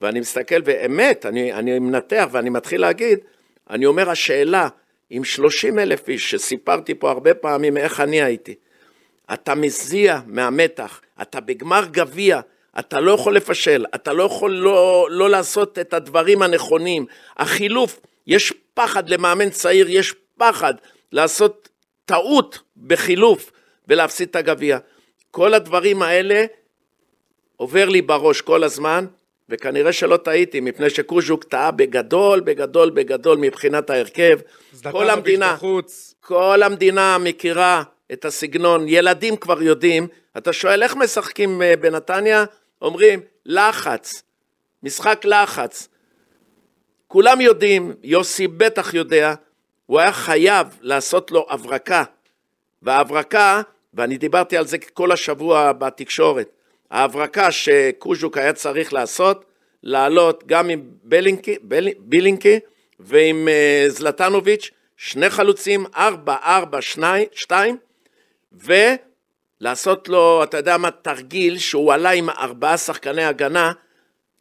ואני 0.00 0.20
מסתכל, 0.20 0.60
ואמת, 0.64 1.26
אני, 1.26 1.52
אני 1.52 1.78
מנתח 1.78 2.28
ואני 2.32 2.50
מתחיל 2.50 2.80
להגיד, 2.80 3.18
אני 3.70 3.86
אומר, 3.86 4.10
השאלה, 4.10 4.68
עם 5.10 5.24
30 5.24 5.78
אלף 5.78 6.08
איש, 6.08 6.30
שסיפרתי 6.30 6.94
פה 6.94 7.10
הרבה 7.10 7.34
פעמים 7.34 7.76
איך 7.76 8.00
אני 8.00 8.22
הייתי, 8.22 8.54
אתה 9.32 9.54
מזיע 9.54 10.20
מהמתח, 10.26 11.00
אתה 11.22 11.40
בגמר 11.40 11.84
גביע, 11.90 12.40
אתה 12.78 13.00
לא 13.00 13.12
יכול 13.12 13.36
לפשל, 13.36 13.84
אתה 13.94 14.12
לא 14.12 14.22
יכול 14.22 14.50
לא, 14.52 15.08
לא 15.10 15.30
לעשות 15.30 15.78
את 15.78 15.94
הדברים 15.94 16.42
הנכונים. 16.42 17.06
החילוף, 17.36 18.00
יש 18.26 18.52
פחד 18.74 19.08
למאמן 19.08 19.50
צעיר, 19.50 19.90
יש 19.90 20.14
פחד 20.38 20.74
לעשות 21.12 21.68
טעות 22.04 22.58
בחילוף 22.76 23.52
ולהפסיד 23.88 24.28
את 24.28 24.36
הגביע. 24.36 24.78
כל 25.30 25.54
הדברים 25.54 26.02
האלה 26.02 26.44
עובר 27.56 27.88
לי 27.88 28.02
בראש 28.02 28.40
כל 28.40 28.64
הזמן, 28.64 29.06
וכנראה 29.52 29.92
שלא 29.92 30.16
טעיתי, 30.16 30.60
מפני 30.60 30.90
שקוז'וק 30.90 31.44
טעה 31.44 31.70
בגדול, 31.70 32.40
בגדול, 32.40 32.90
בגדול 32.90 33.38
מבחינת 33.38 33.90
ההרכב. 33.90 34.38
כל 34.90 35.10
המדינה, 35.10 35.54
בחוץ. 35.54 36.14
כל 36.20 36.62
המדינה 36.62 37.18
מכירה 37.18 37.82
את 38.12 38.24
הסגנון, 38.24 38.84
ילדים 38.88 39.36
כבר 39.36 39.62
יודעים. 39.62 40.06
אתה 40.36 40.52
שואל 40.52 40.82
איך 40.82 40.96
משחקים 40.96 41.62
אה, 41.62 41.76
בנתניה? 41.76 42.44
אומרים, 42.82 43.20
לחץ, 43.46 44.22
משחק 44.82 45.24
לחץ. 45.24 45.88
כולם 47.08 47.40
יודעים, 47.40 47.94
יוסי 48.02 48.48
בטח 48.48 48.94
יודע, 48.94 49.34
הוא 49.86 50.00
היה 50.00 50.12
חייב 50.12 50.66
לעשות 50.80 51.30
לו 51.30 51.46
הברקה. 51.50 52.04
וההברקה, 52.82 53.62
ואני 53.94 54.18
דיברתי 54.18 54.56
על 54.56 54.66
זה 54.66 54.78
כל 54.78 55.12
השבוע 55.12 55.72
בתקשורת, 55.72 56.48
ההברקה 56.92 57.52
שקוז'וק 57.52 58.38
היה 58.38 58.52
צריך 58.52 58.92
לעשות, 58.92 59.44
לעלות 59.82 60.44
גם 60.46 60.68
עם 60.68 60.82
בלינקי, 61.02 61.56
בל, 61.62 61.88
בילינקי 61.98 62.58
ועם 63.00 63.48
uh, 63.48 63.90
זלטנוביץ', 63.90 64.70
שני 64.96 65.30
חלוצים, 65.30 65.86
ארבע, 65.96 66.36
ארבע, 66.42 66.82
שני, 66.82 67.26
שתיים, 67.32 67.76
ולעשות 68.52 70.08
לו, 70.08 70.44
אתה 70.44 70.56
יודע 70.56 70.76
מה, 70.76 70.90
תרגיל 70.90 71.58
שהוא 71.58 71.92
עלה 71.92 72.10
עם 72.10 72.30
ארבעה 72.30 72.78
שחקני 72.78 73.24
הגנה, 73.24 73.72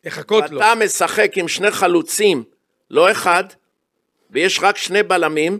לחכות 0.05 0.50
לו. 0.50 0.60
אתה 0.60 0.74
משחק 0.75 1.31
עם 1.36 1.48
שני 1.48 1.72
חלוצים, 1.72 2.43
לא 2.89 3.12
אחד, 3.12 3.43
ויש 4.29 4.60
רק 4.62 4.77
שני 4.77 5.03
בלמים, 5.03 5.58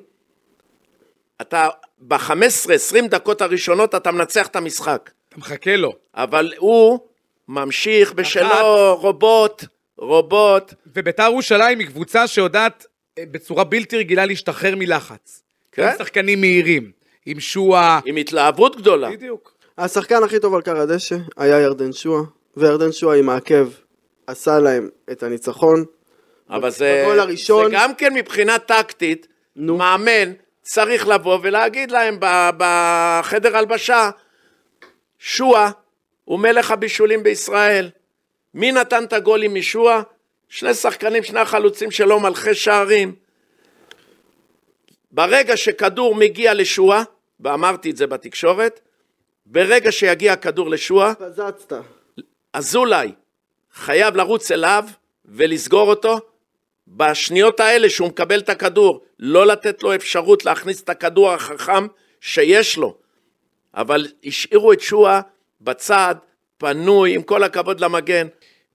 אתה 1.42 1.70
ב-15-20 2.00 3.08
דקות 3.08 3.42
הראשונות 3.42 3.96
אתה 3.96 4.12
מנצח 4.12 4.48
את 4.48 4.56
המשחק. 4.56 5.10
אתה 5.32 5.40
מחכה 5.40 5.76
לו. 5.76 5.94
אבל 6.16 6.54
הוא 6.58 7.00
ממשיך 7.48 8.14
בשלו, 8.14 8.98
רובוט, 9.02 9.66
רובוט. 9.98 10.74
וביתר 10.96 11.24
ירושלים 11.24 11.80
היא 11.80 11.88
קבוצה 11.88 12.28
שיודעת 12.28 12.86
אה, 13.18 13.24
בצורה 13.32 13.64
בלתי 13.64 13.98
רגילה 13.98 14.26
להשתחרר 14.26 14.76
מלחץ. 14.76 15.44
כן. 15.72 15.82
גם 15.84 15.98
שחקנים 15.98 16.42
מהירים, 16.42 16.92
עם 17.26 17.40
שועה. 17.40 18.00
עם 18.06 18.16
התלהבות 18.16 18.76
גדולה. 18.76 19.10
בדיוק. 19.12 19.54
השחקן 19.78 20.24
הכי 20.24 20.40
טוב 20.40 20.56
על 20.56 20.62
קר 20.62 20.78
הדשא 20.78 21.16
היה 21.38 21.60
ירדן 21.62 21.92
שואה, 21.94 22.22
וירדן 22.58 22.92
שואה 22.92 23.18
עם 23.18 23.30
העקב 23.30 23.70
עשה 24.28 24.60
להם 24.60 24.90
את 25.12 25.24
הניצחון. 25.24 25.86
אבל 26.50 26.70
זה, 26.70 27.06
הראשון- 27.22 27.66
זה 27.72 27.78
גם 27.78 27.96
כן 27.96 28.14
מבחינה 28.14 28.60
טקטית, 28.60 29.28
נו. 29.56 29.78
מאמן 29.78 30.32
צריך 30.62 31.08
לבוא 31.08 31.40
ולהגיד 31.44 31.92
להם 31.92 32.18
בחדר 32.58 33.58
הלבשה, 33.58 34.10
שועה 35.24 35.72
הוא 36.26 36.40
מלך 36.40 36.72
הבישולים 36.72 37.24
בישראל. 37.24 37.90
מי 38.54 38.72
נתן 38.72 39.04
את 39.04 39.14
הגולים 39.14 39.56
משועה? 39.56 40.02
שני 40.50 40.74
שחקנים, 40.74 41.24
שני 41.24 41.40
החלוצים 41.40 41.92
שלו 41.92 42.20
מלכי 42.20 42.56
שערים. 42.56 43.16
ברגע 45.12 45.58
שכדור 45.58 46.16
מגיע 46.16 46.54
לשועה, 46.54 47.04
ואמרתי 47.40 47.92
את 47.92 47.98
זה 47.98 48.08
בתקשורת, 48.08 48.80
ברגע 49.46 49.92
שיגיע 49.92 50.34
הכדור 50.34 50.70
לשועה, 50.70 51.16
פזצת. 51.16 51.74
אזולאי 52.54 53.12
חייב 53.74 54.16
לרוץ 54.16 54.52
אליו 54.52 54.86
ולסגור 55.26 55.90
אותו 55.90 56.20
בשניות 56.88 57.60
האלה 57.60 57.90
שהוא 57.90 58.08
מקבל 58.08 58.40
את 58.40 58.50
הכדור, 58.50 59.04
לא 59.20 59.48
לתת 59.48 59.84
לו 59.84 59.96
אפשרות 59.96 60.46
להכניס 60.46 60.84
את 60.84 60.90
הכדור 60.90 61.32
החכם 61.32 61.88
שיש 62.22 62.78
לו. 62.78 63.01
אבל 63.76 64.08
השאירו 64.26 64.74
את 64.74 64.82
שועה 64.82 65.22
בצד, 65.62 66.16
פנוי, 66.58 67.16
עם 67.16 67.22
כל 67.22 67.44
הכבוד 67.44 67.80
למגן. 67.80 68.28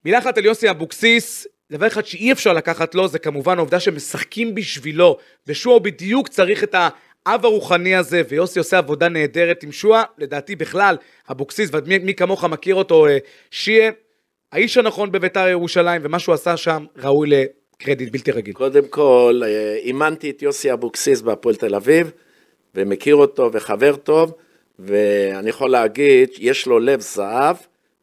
מילה 0.05 0.19
אחת 0.19 0.39
על 0.39 0.45
יוסי 0.45 0.71
אבוקסיס, 0.71 1.47
דבר 1.73 1.87
אחד 1.87 2.07
שאי 2.07 2.33
אפשר 2.33 2.53
לקחת 2.53 2.95
לו, 2.95 3.09
זה 3.09 3.19
כמובן 3.19 3.59
העובדה 3.59 3.81
שמשחקים 3.81 4.55
בשבילו, 4.55 5.17
ושועה 5.47 5.79
בדיוק 5.79 6.29
צריך 6.29 6.65
את 6.65 6.75
האב 6.75 7.45
הרוחני 7.45 7.97
הזה, 7.97 8.23
ויוסי 8.29 8.59
עושה 8.59 8.79
עבודה 8.79 9.09
נהדרת 9.09 9.63
עם 9.63 9.73
שועה, 9.73 10.03
לדעתי 10.19 10.57
בכלל, 10.57 10.97
אבוקסיס, 11.31 11.71
ומי 11.73 11.99
מי 11.99 12.15
כמוך 12.15 12.45
מכיר 12.45 12.75
אותו, 12.75 13.07
אה, 13.07 13.19
שיה, 13.51 13.91
האיש 14.53 14.77
הנכון 14.77 15.13
בביתר 15.13 15.49
ירושלים, 15.49 16.01
ומה 16.05 16.19
שהוא 16.19 16.35
עשה 16.35 16.57
שם 16.57 16.85
ראוי 16.97 17.29
לקרדיט 17.31 18.13
בלתי 18.13 18.31
רגיל. 18.31 18.55
קודם 18.55 18.89
כל, 18.89 19.41
אה, 19.45 19.77
אימנתי 19.77 20.31
את 20.31 20.43
יוסי 20.43 20.73
אבוקסיס 20.73 21.21
בהפועל 21.21 21.55
תל 21.55 21.75
אביב, 21.75 22.11
ומכיר 22.75 23.15
אותו 23.15 23.51
וחבר 23.53 23.97
טוב, 23.97 24.33
ואני 24.79 25.51
יכול 25.51 25.71
להגיד, 25.71 26.29
יש 26.39 26.67
לו 26.67 26.79
לב 26.79 27.01
זהב, 27.01 27.57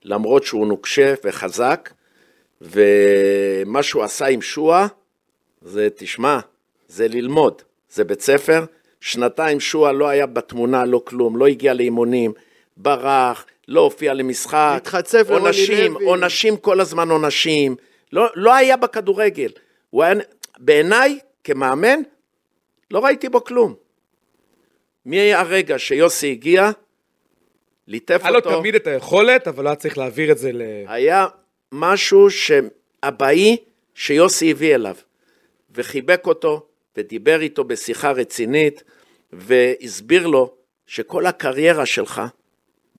למרות 0.03 0.44
שהוא 0.44 0.68
נוקשה 0.68 1.13
וחזק, 1.24 1.89
ומה 2.62 3.84
שהוא 3.84 4.03
עשה 4.03 4.25
עם 4.25 4.42
שועה, 4.42 4.88
זה, 5.62 5.88
תשמע, 5.96 6.39
זה 6.88 7.08
ללמוד, 7.08 7.62
זה 7.89 8.03
בית 8.03 8.22
ספר. 8.22 8.65
שנתיים 9.01 9.60
שועה 9.60 9.92
לא 9.92 10.08
היה 10.08 10.25
בתמונה, 10.25 10.86
לא 10.86 11.01
כלום, 11.06 11.38
לא 11.38 11.48
הגיע 11.48 11.74
לאימונים, 11.74 12.34
ברח, 12.77 13.46
לא 13.68 13.82
הופיע 13.82 14.13
למשחק. 14.13 14.74
התחצף 14.77 15.25
לרוני 15.30 15.68
לוי. 15.70 16.06
עונשים, 16.06 16.58
כל 16.58 16.80
הזמן 16.80 17.10
עונשים. 17.10 17.75
לא, 18.13 18.27
לא 18.36 18.53
היה 18.53 18.77
בכדורגל. 18.77 19.50
הוא 19.89 20.03
היה, 20.03 20.13
בעיניי, 20.58 21.20
כמאמן, 21.44 22.00
לא 22.92 23.00
ראיתי 23.00 23.30
בו 23.30 23.44
כלום. 23.44 23.83
מהרגע 25.05 25.79
שיוסי 25.79 26.31
הגיע, 26.31 26.72
ליטף 27.88 28.19
היה 28.22 28.31
לו 28.31 28.39
אותו, 28.39 28.60
תמיד 28.60 28.75
את 28.75 28.88
היכולת, 28.88 29.48
אבל 29.48 29.63
לא 29.63 29.69
היה 29.69 29.75
צריך 29.75 29.98
להעביר 29.98 30.31
את 30.31 30.38
זה 30.38 30.51
ל... 30.53 30.62
היה 30.88 31.27
משהו 31.72 32.27
שאבאי 32.29 33.57
שיוסי 33.95 34.51
הביא 34.51 34.75
אליו, 34.75 34.95
וחיבק 35.75 36.27
אותו, 36.27 36.65
ודיבר 36.98 37.41
איתו 37.41 37.63
בשיחה 37.63 38.12
רצינית, 38.12 38.83
והסביר 39.33 40.27
לו 40.27 40.53
שכל 40.88 41.25
הקריירה 41.25 41.86
שלך 41.86 42.22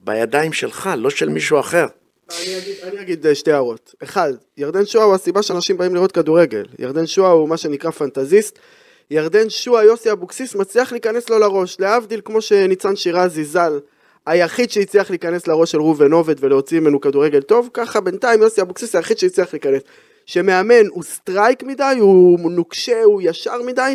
בידיים 0.00 0.52
שלך, 0.52 0.90
לא 0.96 1.10
של 1.10 1.28
מישהו 1.28 1.60
אחר. 1.60 1.86
אני 2.30 2.58
אגיד, 2.58 2.76
אני 2.82 3.00
אגיד 3.00 3.26
אה, 3.26 3.34
שתי 3.34 3.52
הערות. 3.52 3.94
אחד, 4.02 4.32
ירדן 4.56 4.86
שואה 4.86 5.04
הוא 5.04 5.14
הסיבה 5.14 5.42
שאנשים 5.42 5.76
באים 5.76 5.94
לראות 5.94 6.12
כדורגל. 6.12 6.64
ירדן 6.78 7.06
שואה 7.06 7.30
הוא 7.30 7.48
מה 7.48 7.56
שנקרא 7.56 7.90
פנטזיסט, 7.90 8.58
ירדן 9.10 9.50
שועה, 9.50 9.84
יוסי 9.84 10.12
אבוקסיס, 10.12 10.54
מצליח 10.54 10.92
להיכנס 10.92 11.30
לו 11.30 11.38
לראש. 11.38 11.80
להבדיל, 11.80 12.20
כמו 12.24 12.40
שניצן 12.40 12.96
שירזי 12.96 13.44
ז"ל, 13.44 13.80
היחיד 14.26 14.70
שהצליח 14.70 15.10
להיכנס 15.10 15.46
לראש 15.46 15.72
של 15.72 15.78
ראובן 15.78 16.12
עובד 16.12 16.34
ולהוציא 16.40 16.80
ממנו 16.80 17.00
כדורגל 17.00 17.40
טוב, 17.40 17.70
ככה 17.74 18.00
בינתיים 18.00 18.42
יוסי 18.42 18.62
אבוקסיס 18.62 18.94
היחיד 18.94 19.18
שהצליח 19.18 19.52
להיכנס. 19.52 19.82
שמאמן 20.26 20.86
הוא 20.90 21.02
straight 21.02 21.62
מדי, 21.62 21.96
הוא 22.00 22.50
נוקשה, 22.50 23.02
הוא 23.02 23.22
ישר 23.24 23.62
מדי, 23.62 23.94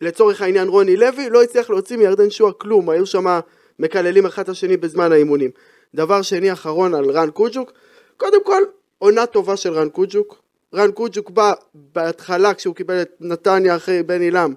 לצורך 0.00 0.42
העניין 0.42 0.68
רוני 0.68 0.96
לוי, 0.96 1.30
לא 1.30 1.42
הצליח 1.42 1.70
להוציא 1.70 1.96
מירדן 1.96 2.30
שועה 2.30 2.52
כלום, 2.52 2.90
היו 2.90 3.06
שם 3.06 3.40
מקללים 3.78 4.26
אחד 4.26 4.42
את 4.42 4.48
השני 4.48 4.76
בזמן 4.76 5.12
האימונים. 5.12 5.50
דבר 5.94 6.22
שני 6.22 6.52
אחרון 6.52 6.94
על 6.94 7.10
רן 7.10 7.30
קוג'וק, 7.30 7.72
קודם 8.16 8.44
כל, 8.44 8.62
עונה 8.98 9.26
טובה 9.26 9.56
של 9.56 9.72
רן 9.72 9.88
קוג'וק. 9.88 10.47
רן 10.74 10.90
קוג'וק 10.92 11.30
בא 11.30 11.52
בהתחלה 11.74 12.54
כשהוא 12.54 12.74
קיבל 12.74 13.02
את 13.02 13.10
נתניה 13.20 13.76
אחרי 13.76 14.02
בן 14.02 14.20
עילם. 14.20 14.54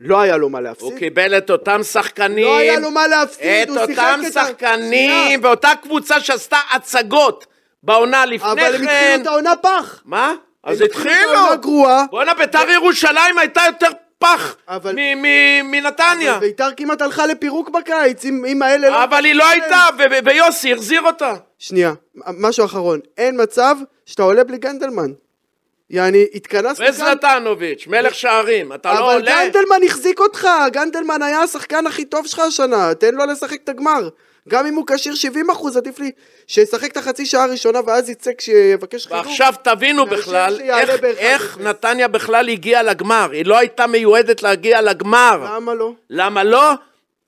לא 0.00 0.20
היה 0.20 0.36
לו 0.36 0.48
מה 0.48 0.60
להפסיד. 0.60 0.84
הוא 0.90 0.98
קיבל 0.98 1.38
את 1.38 1.50
אותם 1.50 1.82
שחקנים, 1.82 2.44
לא 2.44 2.56
היה 2.56 2.80
לו 2.80 2.90
מה 2.90 3.06
להפסיד, 3.06 3.62
את 3.62 3.68
הוא 3.68 3.86
שיחק 3.86 3.90
אותם 3.98 4.20
את 4.26 4.32
שחקנים. 4.32 5.40
ואותה 5.42 5.72
קבוצה 5.82 6.20
שעשתה 6.20 6.56
הצגות 6.72 7.46
בעונה 7.82 8.26
לפני 8.26 8.52
אבל 8.52 8.74
הם 8.74 8.80
כן. 8.80 8.84
התחילו 8.84 9.22
את 9.22 9.26
העונה 9.26 9.56
פח. 9.56 10.02
מה? 10.04 10.34
אז 10.64 10.80
הם 10.80 10.86
התחילו 10.86 11.10
את 11.10 11.14
התחילו. 11.16 11.36
העונה 11.38 11.56
גרועה. 11.56 12.04
בואנה, 12.10 12.34
ביתר 12.34 12.70
ירושלים 12.70 13.38
הייתה 13.38 13.62
יותר 13.66 13.88
פח 14.18 14.56
אבל- 14.68 14.92
מ- 14.96 15.22
מ- 15.22 15.70
מנתניה. 15.70 16.38
ביתר 16.38 16.68
כמעט 16.76 17.02
הלכה 17.02 17.26
לפירוק 17.26 17.68
בקיץ, 17.70 18.24
אם, 18.24 18.44
אם 18.48 18.62
האלה 18.62 18.88
לא... 18.90 19.04
אבל 19.04 19.24
היא 19.24 19.34
לא 19.34 19.48
הייתה, 19.48 19.86
ויוסי 20.24 20.72
החזיר 20.72 21.02
אותה. 21.02 21.34
שנייה, 21.66 21.92
משהו 22.16 22.64
אחרון. 22.64 23.00
אין 23.18 23.42
מצב 23.42 23.76
שאתה 24.06 24.22
עולה 24.22 24.44
בלי 24.44 24.58
גנדלמן. 24.58 25.12
יעני, 25.90 26.26
התכנסנו 26.34 26.86
וזלטנוביץ', 26.88 27.86
מלך 27.86 28.14
שערים, 28.14 28.72
אתה 28.72 28.94
לא 28.94 28.98
אבל 28.98 29.14
עולה? 29.14 29.30
גנדלמן 29.30 29.86
החזיק 29.86 30.20
אותך, 30.20 30.48
גנדלמן 30.72 31.22
היה 31.22 31.40
השחקן 31.40 31.86
הכי 31.86 32.04
טוב 32.04 32.26
שלך 32.26 32.38
השנה, 32.38 32.94
תן 32.94 33.14
לו 33.14 33.26
לשחק 33.26 33.58
את 33.64 33.68
הגמר. 33.68 34.08
גם 34.48 34.66
אם 34.66 34.74
הוא 34.74 34.84
כשיר 34.86 35.14
70 35.14 35.50
אחוז, 35.50 35.76
עדיף 35.76 35.98
לי 35.98 36.10
שישחק 36.46 36.92
את 36.92 36.96
החצי 36.96 37.26
שעה 37.26 37.44
הראשונה 37.44 37.80
ואז 37.86 38.10
יצא 38.10 38.30
כשיבקש 38.38 39.06
חילוף. 39.06 39.26
ועכשיו 39.26 39.54
תבינו 39.62 40.06
בכלל 40.06 40.60
איך, 40.60 40.90
איך. 41.04 41.58
נתניה 41.60 42.08
בכלל 42.08 42.48
הגיעה 42.48 42.82
לגמר. 42.82 43.30
היא 43.32 43.46
לא 43.46 43.58
הייתה 43.58 43.86
מיועדת 43.86 44.42
להגיע 44.42 44.82
לגמר. 44.82 45.54
למה 45.54 45.74
לא? 45.74 45.92
למה 46.10 46.44
לא? 46.44 46.72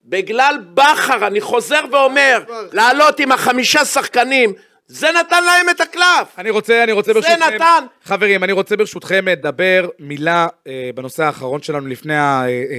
בגלל 0.06 0.54
בכר, 0.74 1.26
אני 1.26 1.40
חוזר 1.40 1.80
ואומר. 1.92 2.42
לעלות 2.72 3.20
עם 3.20 3.32
החמישה 3.32 3.84
שחקנים, 3.84 4.52
זה 4.86 5.06
נתן 5.20 5.44
להם 5.44 5.70
את 5.70 5.80
הקלף. 5.80 6.38
אני 6.38 6.50
רוצה, 6.50 6.84
אני 6.84 6.92
רוצה 6.92 7.12
זה 7.12 7.20
ברשותכם... 7.20 7.54
נתן. 7.54 7.84
חברים, 8.04 8.44
אני 8.44 8.52
רוצה 8.52 8.76
ברשותכם 8.76 9.28
לדבר 9.28 9.88
מילה 9.98 10.46
אה, 10.66 10.90
בנושא 10.94 11.24
האחרון 11.24 11.62
שלנו 11.62 11.86
לפני 11.86 12.14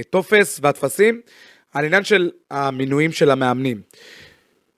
הטופס 0.00 0.60
והטפסים, 0.62 1.20
על 1.74 1.84
עניין 1.84 2.04
של 2.04 2.30
המינויים 2.50 3.12
של 3.12 3.30
המאמנים. 3.30 3.80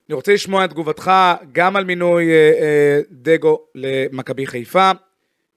אני 0.09 0.15
רוצה 0.15 0.35
לשמוע 0.35 0.65
את 0.65 0.71
תגובתך 0.71 1.13
גם 1.53 1.77
על 1.77 1.85
מינוי 1.85 2.31
אה, 2.31 2.35
אה, 2.35 3.01
דגו 3.11 3.61
למכבי 3.75 4.47
חיפה, 4.47 4.91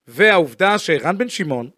והעובדה 0.07 0.77
שרן 0.77 1.17
בן 1.17 1.29
שמעון, 1.29 1.69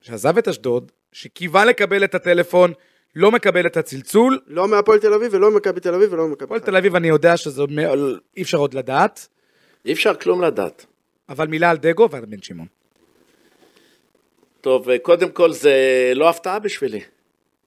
שעזב 0.00 0.38
את 0.38 0.48
אשדוד, 0.48 0.92
שקיווה 1.12 1.64
לקבל 1.64 2.04
את 2.04 2.14
הטלפון, 2.14 2.72
לא 3.16 3.30
מקבל 3.30 3.66
את 3.66 3.76
הצלצול. 3.76 4.38
לא 4.46 4.68
מהפועל 4.68 4.98
תל 4.98 5.14
אביב 5.14 5.34
ולא 5.34 5.50
ממכבי 5.50 5.80
תל 5.80 5.94
אביב 5.94 6.12
ולא 6.12 6.28
ממכבי 6.28 6.44
הפועל 6.44 6.60
חיפה. 6.60 6.70
תל 6.70 6.76
אביב 6.76 6.96
אני 6.96 7.08
יודע 7.08 7.36
שזה 7.36 7.62
אי 8.36 8.42
אפשר 8.42 8.58
עוד 8.58 8.74
לדעת, 8.74 9.28
אי 9.86 9.92
אפשר 9.92 10.14
כלום 10.14 10.42
לדעת. 10.42 10.86
אבל 11.28 11.46
מילה 11.46 11.70
על 11.70 11.76
דגו 11.76 12.10
ועל 12.10 12.24
בן 12.24 12.42
שמעון. 12.42 12.66
טוב, 14.60 14.90
אה, 14.90 14.98
קודם 14.98 15.30
כל 15.30 15.52
זה 15.52 15.72
לא 16.14 16.28
הפתעה 16.28 16.58
בשבילי. 16.58 17.00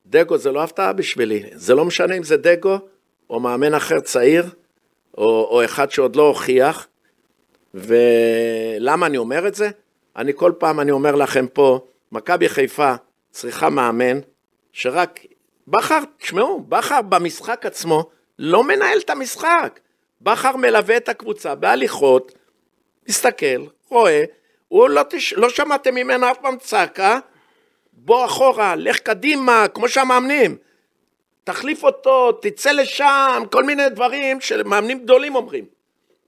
דגו 0.05 0.37
זה 0.37 0.51
לא 0.51 0.63
הפתעה 0.63 0.93
בשבילי. 0.93 1.43
זה 1.53 1.75
לא 1.75 1.85
משנה 1.85 2.17
אם 2.17 2.23
זה 2.23 2.37
דגו, 2.37 2.79
או 3.29 3.39
מאמן 3.39 3.73
אחר 3.73 3.99
צעיר, 3.99 4.45
או, 5.17 5.47
או 5.51 5.65
אחד 5.65 5.91
שעוד 5.91 6.15
לא 6.15 6.27
הוכיח. 6.27 6.87
ולמה 7.73 9.05
אני 9.05 9.17
אומר 9.17 9.47
את 9.47 9.55
זה? 9.55 9.69
אני 10.15 10.31
כל 10.35 10.51
פעם, 10.57 10.79
אני 10.79 10.91
אומר 10.91 11.15
לכם 11.15 11.45
פה, 11.53 11.87
מכבי 12.11 12.49
חיפה 12.49 12.93
צריכה 13.31 13.69
מאמן 13.69 14.19
שרק... 14.73 15.19
בכר, 15.67 15.99
תשמעו, 16.17 16.59
בכר 16.59 17.01
במשחק 17.01 17.65
עצמו 17.65 18.09
לא 18.39 18.63
מנהל 18.63 18.99
את 18.99 19.09
המשחק. 19.09 19.79
בכר 20.21 20.55
מלווה 20.55 20.97
את 20.97 21.09
הקבוצה 21.09 21.55
בהליכות, 21.55 22.31
מסתכל, 23.09 23.65
רואה, 23.89 24.23
הוא 24.67 24.89
לא, 24.89 25.01
תש... 25.09 25.33
לא 25.33 25.49
שמעתם 25.49 25.95
ממנו 25.95 26.31
אף 26.31 26.37
פעם 26.41 26.57
צעקה, 26.57 27.19
בוא 27.93 28.25
אחורה, 28.25 28.75
לך 28.75 28.99
קדימה, 28.99 29.67
כמו 29.73 29.89
שהמאמנים. 29.89 30.57
תחליף 31.43 31.83
אותו, 31.83 32.31
תצא 32.31 32.71
לשם, 32.71 33.43
כל 33.51 33.63
מיני 33.63 33.89
דברים 33.89 34.41
שמאמנים 34.41 34.99
גדולים 34.99 35.35
אומרים. 35.35 35.65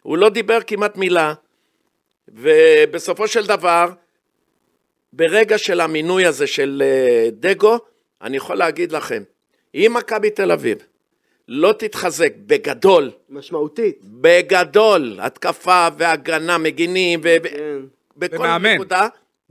הוא 0.04 0.18
לא 0.18 0.30
דיבר 0.30 0.60
כמעט 0.68 0.98
מילה, 0.98 1.34
ובסופו 2.28 3.28
של 3.28 3.46
דבר, 3.46 3.90
ברגע 5.14 5.58
של 5.58 5.82
המינוי 5.82 6.26
הזה 6.26 6.48
של 6.48 6.84
אה, 6.86 7.30
דגו, 7.32 7.80
אני 8.24 8.38
יכול 8.38 8.58
להגיד 8.58 8.92
לכם, 8.92 9.24
אם 9.76 9.92
מכבי 9.96 10.30
תל 10.30 10.52
אביב 10.52 10.78
לא 11.48 11.74
תתחזק 11.80 12.34
בגדול, 12.38 13.12
משמעותית. 13.30 14.00
בגדול, 14.04 15.20
התקפה 15.22 15.88
והגנה, 15.98 16.58
מגינים, 16.58 17.20
ו... 17.24 17.36
כן. 17.44 17.80
בכל 18.18 18.36
ומאמן. 18.36 18.76
נקודה, 18.76 19.08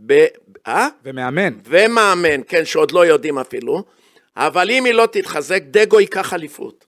ב... 0.06 0.26
אה? 0.66 0.88
ומאמן. 1.04 1.52
ומאמן, 1.64 2.40
כן, 2.48 2.64
שעוד 2.64 2.92
לא 2.92 3.06
יודעים 3.06 3.38
אפילו, 3.38 3.85
אבל 4.37 4.70
אם 4.70 4.85
היא 4.85 4.94
לא 4.94 5.06
תתחזק, 5.12 5.62
דגו 5.62 6.00
ייקח 6.00 6.35
אליפות. 6.35 6.85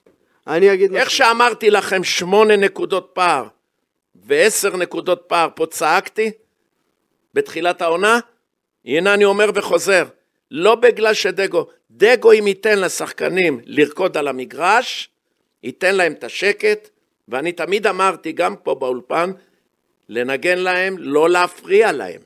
אני 0.47 0.73
אגיד 0.73 0.95
איך 0.95 1.11
שאמרתי 1.11 1.69
לכם, 1.69 2.03
שמונה 2.03 2.55
נקודות 2.55 3.11
פער 3.13 3.47
ועשר 4.15 4.77
נקודות 4.77 5.23
פער, 5.27 5.49
פה 5.55 5.65
צעקתי 5.65 6.31
בתחילת 7.33 7.81
העונה, 7.81 8.19
הנה 8.85 9.13
אני 9.13 9.25
אומר 9.25 9.49
וחוזר, 9.55 10.05
לא 10.57 10.75
בגלל 10.75 11.13
שדגו, 11.13 11.67
דגו 11.91 12.31
אם 12.31 12.47
ייתן 12.47 12.79
לשחקנים 12.79 13.59
לרקוד 13.65 14.17
על 14.17 14.27
המגרש, 14.27 15.09
ייתן 15.63 15.95
להם 15.95 16.11
את 16.13 16.23
השקט, 16.23 16.89
ואני 17.27 17.51
תמיד 17.51 17.87
אמרתי, 17.87 18.31
גם 18.31 18.55
פה 18.55 18.75
באולפן, 18.75 19.31
לנגן 20.09 20.57
להם, 20.57 20.95
לא 20.99 21.29
להפריע 21.29 21.91
להם. 21.91 22.21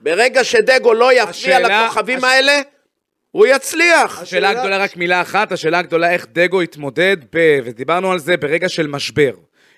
ברגע 0.00 0.44
שדגו 0.44 0.94
לא 0.94 1.12
יפריע 1.12 1.26
השאלה- 1.30 1.84
לכוכבים 1.86 2.18
הש- 2.18 2.24
האלה, 2.24 2.60
הוא 3.30 3.46
יצליח. 3.46 4.22
השאלה 4.22 4.50
הגדולה, 4.50 4.78
רק 4.78 4.96
מילה 4.96 5.20
אחת, 5.20 5.52
השאלה 5.52 5.78
הגדולה 5.78 6.12
איך 6.12 6.26
דגו 6.32 6.60
התמודד, 6.60 7.16
ב, 7.32 7.60
ודיברנו 7.64 8.12
על 8.12 8.18
זה, 8.18 8.36
ברגע 8.36 8.68
של 8.68 8.86
משבר. 8.86 9.32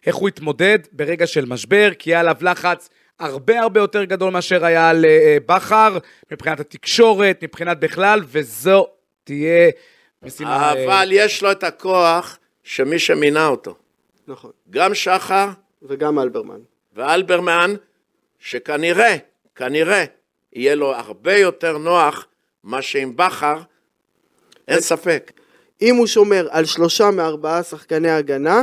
איך 0.07 0.17
הוא 0.17 0.29
התמודד 0.29 0.79
ברגע 0.93 1.27
של 1.27 1.45
משבר, 1.45 1.91
כי 1.99 2.11
היה 2.11 2.21
עליו 2.21 2.37
לחץ 2.41 2.89
הרבה 3.21 3.61
הרבה 3.61 3.81
יותר 3.81 4.05
גדול 4.05 4.31
מאשר 4.31 4.65
היה 4.65 4.91
על 4.91 5.05
אה, 5.05 5.37
בכר, 5.47 5.99
מבחינת 6.33 6.61
התקשורת, 6.61 7.39
מבחינת 7.43 7.81
בכלל, 7.81 8.21
וזו 8.27 8.87
תהיה 9.25 9.71
משימה... 10.23 10.73
אה, 10.73 10.85
אבל 10.85 11.09
יש 11.13 11.43
לו 11.43 11.53
את 11.53 11.65
הכוח 11.65 12.39
שמי 12.63 12.99
שמינה 12.99 13.47
אותו. 13.47 13.75
נכון. 14.29 14.51
גם 14.71 14.95
שחר 14.95 15.49
וגם 15.83 16.19
אלברמן. 16.19 16.61
ואלברמן, 16.95 17.75
שכנראה, 18.39 19.17
כנראה, 19.55 20.05
יהיה 20.53 20.75
לו 20.75 20.95
הרבה 20.95 21.37
יותר 21.37 21.79
נוח 21.79 22.27
מה 22.65 22.83
שעם 22.83 23.17
בכר, 23.17 23.63
אין 24.69 24.81
ספק. 24.81 25.33
אם 25.83 25.97
הוא 25.97 26.07
שומר 26.07 26.49
על 26.51 26.65
שלושה 26.65 27.11
מארבעה 27.11 27.63
שחקני 27.63 28.11
הגנה, 28.11 28.63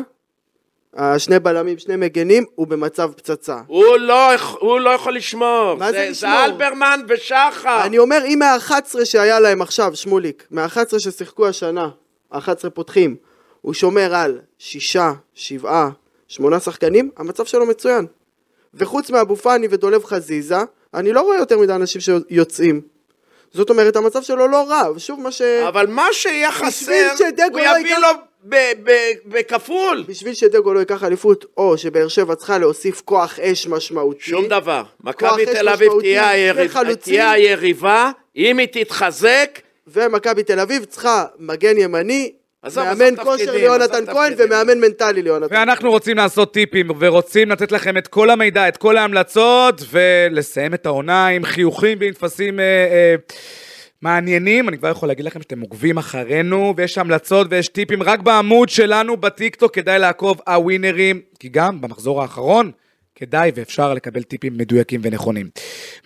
השני 0.96 1.40
בלמים, 1.40 1.78
שני 1.78 1.96
מגנים, 1.96 2.46
הוא 2.56 2.68
במצב 2.68 3.12
פצצה. 3.16 3.58
הוא 3.68 3.98
לא, 3.98 4.30
הוא 4.60 4.80
לא 4.80 4.90
יכול 4.90 5.16
לשמור. 5.16 5.76
מה 5.80 5.92
זה 5.92 5.98
זה, 5.98 6.10
לשמור? 6.10 6.34
זה 6.34 6.46
אלברמן 6.46 7.02
ושחר. 7.08 7.86
אני 7.86 7.98
אומר, 7.98 8.22
אם 8.26 8.40
מה-11 8.40 9.06
שהיה 9.06 9.40
להם 9.40 9.62
עכשיו, 9.62 9.96
שמוליק, 9.96 10.48
מה-11 10.52 11.00
ששיחקו 11.00 11.48
השנה, 11.48 11.90
ה-11 12.32 12.70
פותחים, 12.74 13.16
הוא 13.62 13.74
שומר 13.74 14.16
על 14.16 14.40
שישה, 14.60 15.14
שבעה, 15.34 15.90
שמונה 16.28 16.60
שחקנים, 16.60 17.10
המצב 17.18 17.46
שלו 17.46 17.66
מצוין. 17.66 18.06
וחוץ 18.74 19.10
מאבו 19.10 19.36
פאני 19.36 19.68
ודולב 19.70 20.06
חזיזה, 20.06 20.58
אני 20.94 21.14
לא 21.14 21.22
רואה 21.22 21.38
יותר 21.38 21.58
מדי 21.58 21.74
אנשים 21.74 22.02
שיוצאים. 22.02 22.82
זאת 23.52 23.70
אומרת, 23.70 23.96
המצב 23.96 24.22
שלו 24.22 24.48
לא 24.48 24.70
רע, 24.70 24.92
ושוב 24.96 25.20
מה 25.20 25.32
ש... 25.32 25.42
אבל 25.42 25.88
מה 25.88 26.08
שיהיה 26.12 26.52
חסר, 26.52 27.12
הוא 27.52 27.60
לא 27.60 27.80
יביא 27.80 27.98
לו 27.98 28.08
בכפול. 29.26 30.04
בשביל 30.08 30.34
שדגו 30.34 30.74
לא 30.74 30.80
ייקח 30.80 31.04
אליפות, 31.04 31.46
או 31.58 31.78
שבאר 31.78 32.08
שבע 32.08 32.36
צריכה 32.36 32.58
להוסיף 32.58 33.02
כוח 33.06 33.40
אש 33.40 33.68
משמעותי. 33.68 34.24
שום 34.24 34.48
דבר. 34.48 34.84
מכבי 35.04 35.46
תל 35.46 35.70
אביב 35.70 35.92
תהיה 36.00 36.30
היריב-. 36.30 36.96
תהיה 36.96 37.32
היריבה, 37.32 38.12
אם 38.36 38.58
היא 38.58 38.68
תתחזק, 38.72 39.60
ומכבי 39.88 40.44
תל 40.44 40.60
אביב 40.60 40.86
צריכה 40.86 41.26
מגן 41.40 41.78
ימני, 41.78 42.32
עזוב, 42.62 42.84
מאמן 42.84 43.16
כושר 43.24 43.52
ליונתן 43.52 44.06
כהן. 44.06 44.34
ומאמן 44.38 44.80
מנטלי 44.80 45.22
ליונתן 45.22 45.50
כהן. 45.50 45.60
ואנחנו 45.60 45.92
רוצים 45.92 46.18
לעשות 46.18 46.54
טיפים, 46.54 46.92
ורוצים 47.00 47.52
לתת 47.52 47.72
לכם 47.72 47.98
את 47.98 48.08
כל 48.08 48.30
המידע, 48.30 48.68
את 48.68 48.78
כל 48.78 48.98
ההמלצות, 48.98 49.82
ולסיים 49.92 50.74
את 50.74 50.86
העונה 50.86 51.28
עם 51.28 51.46
חיוכים 51.46 51.98
ועם 52.02 52.14
טפסים 52.14 52.60
אה, 52.60 52.66
אה, 52.66 53.16
מעניינים, 54.04 54.70
אני 54.70 54.78
כבר 54.78 54.90
יכול 54.90 55.10
להגיד 55.10 55.26
לכם 55.26 55.42
שאתם 55.42 55.62
עוקבים 55.62 55.98
אחרינו, 55.98 56.74
ויש 56.78 56.98
המלצות 56.98 57.48
ויש 57.50 57.68
טיפים 57.68 58.04
רק 58.04 58.20
בעמוד 58.20 58.70
שלנו 58.70 59.18
בטיקטוק, 59.18 59.76
כדאי 59.76 60.00
לעקוב 60.00 60.42
הווינרים, 60.48 61.22
כי 61.40 61.50
גם 61.50 61.82
במחזור 61.82 62.22
האחרון, 62.22 62.72
כדאי 63.16 63.52
ואפשר 63.56 63.94
לקבל 63.94 64.24
טיפים 64.24 64.58
מדויקים 64.58 65.02
ונכונים. 65.04 65.50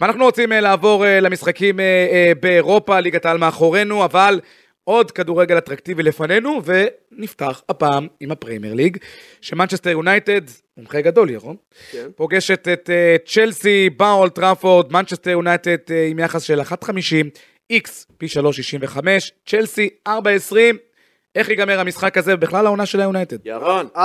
ואנחנו 0.02 0.26
רוצים 0.26 0.52
אה, 0.52 0.60
לעבור 0.60 1.06
אה, 1.06 1.20
למשחקים 1.20 1.80
אה, 1.80 2.32
באירופה, 2.42 3.00
ליגת 3.00 3.26
העל 3.26 3.38
מאחורינו, 3.38 4.06
אבל 4.06 4.40
עוד 4.84 5.12
כדורגל 5.12 5.58
אטרקטיבי 5.58 6.04
לפנינו, 6.04 6.62
ונפתח 6.66 7.62
הפעם 7.70 8.08
עם 8.20 8.32
ה 8.32 8.37
Premier 8.37 8.74
League, 8.74 8.98
שמנצ'סטר 9.42 9.90
יונייטד, 9.90 10.42
מומחה 10.78 11.02
גדול, 11.02 11.30
ירון, 11.30 11.56
כן. 11.92 12.08
פוגשת 12.16 12.68
את 12.74 12.90
אה, 12.90 13.16
צ'לסי 13.26 13.90
באולד 13.90 14.36
טראפורד, 14.36 14.94
מנצ'סטר 14.94 15.30
יונייטד 15.30 15.78
עם 16.10 16.20
יחס 16.20 16.42
של 16.44 16.62
1.50, 16.62 16.66
איקס 17.70 18.08
פי 18.18 18.26
3.65, 18.26 19.00
צ'לסי 19.46 19.90
4.20. 20.08 20.12
איך 21.36 21.50
ייגמר 21.50 21.80
המשחק 21.80 22.18
הזה 22.18 22.36
בכלל 22.36 22.66
העונה 22.66 22.86
של 22.86 23.00
היונייטד? 23.00 23.38
ירון, 23.46 23.88
4.20 23.96 24.00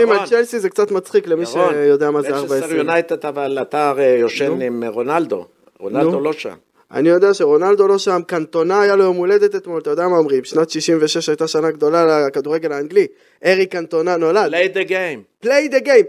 ירון. 0.00 0.16
על 0.16 0.26
צ'לסי 0.26 0.58
זה 0.58 0.68
קצת 0.68 0.90
מצחיק 0.90 1.26
למי 1.26 1.42
ירון, 1.42 1.74
שיודע 1.74 2.10
מה 2.10 2.22
זה 2.22 2.28
4.20. 2.28 2.32
מנצ'סטר 2.32 2.76
יונייטד, 2.76 3.26
אבל 3.26 3.58
אתה 3.62 3.88
הרי 3.88 4.06
יושן 4.06 4.46
נו. 4.46 4.60
עם 4.60 4.84
רונלדו. 4.84 5.46
רונלדו 5.78 6.10
נו. 6.10 6.20
לא 6.20 6.32
שם. 6.32 6.54
אני 6.90 7.08
יודע 7.08 7.34
שרונלדו 7.34 7.88
לא 7.88 7.98
שם, 7.98 8.20
קנטונה 8.26 8.80
היה 8.80 8.96
לו 8.96 9.04
יום 9.04 9.16
הולדת 9.16 9.54
אתמול, 9.54 9.80
אתה 9.80 9.90
יודע 9.90 10.08
מה 10.08 10.16
אומרים, 10.16 10.44
שנת 10.44 10.70
66 10.70 11.28
הייתה 11.28 11.48
שנה 11.48 11.70
גדולה 11.70 12.26
לכדורגל 12.26 12.72
האנגלי, 12.72 13.06
אריק 13.44 13.66
קנטונה 13.66 14.16
נולד. 14.16 14.54
play 14.54 14.76
the 14.76 14.88
game. 14.88 15.20
play 15.40 15.68
the 15.68 15.78
game. 15.78 16.04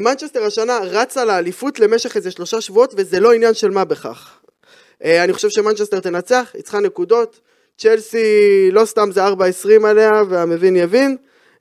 מנצ'סטר 0.00 0.44
השנה 0.44 0.78
רצה 0.82 1.24
לאליפות 1.24 1.80
למשך 1.80 2.16
איזה 2.16 2.30
שלושה 2.30 2.60
שבועות 2.60 2.94
וזה 2.96 3.20
לא 3.20 3.32
עניין 3.32 3.54
של 3.54 3.70
מה 3.70 3.84
בכך. 3.84 4.38
אה, 5.04 5.24
אני 5.24 5.32
חושב 5.32 5.48
שמנצ'סטר 5.50 6.00
תנצח, 6.00 6.50
היא 6.54 6.62
צריכה 6.62 6.80
נקודות, 6.80 7.40
צ'לסי 7.78 8.68
לא 8.72 8.84
סתם 8.84 9.08
זה 9.12 9.26
4-20 9.26 9.30
עליה 9.86 10.12
והמבין 10.28 10.76
יבין. 10.76 11.16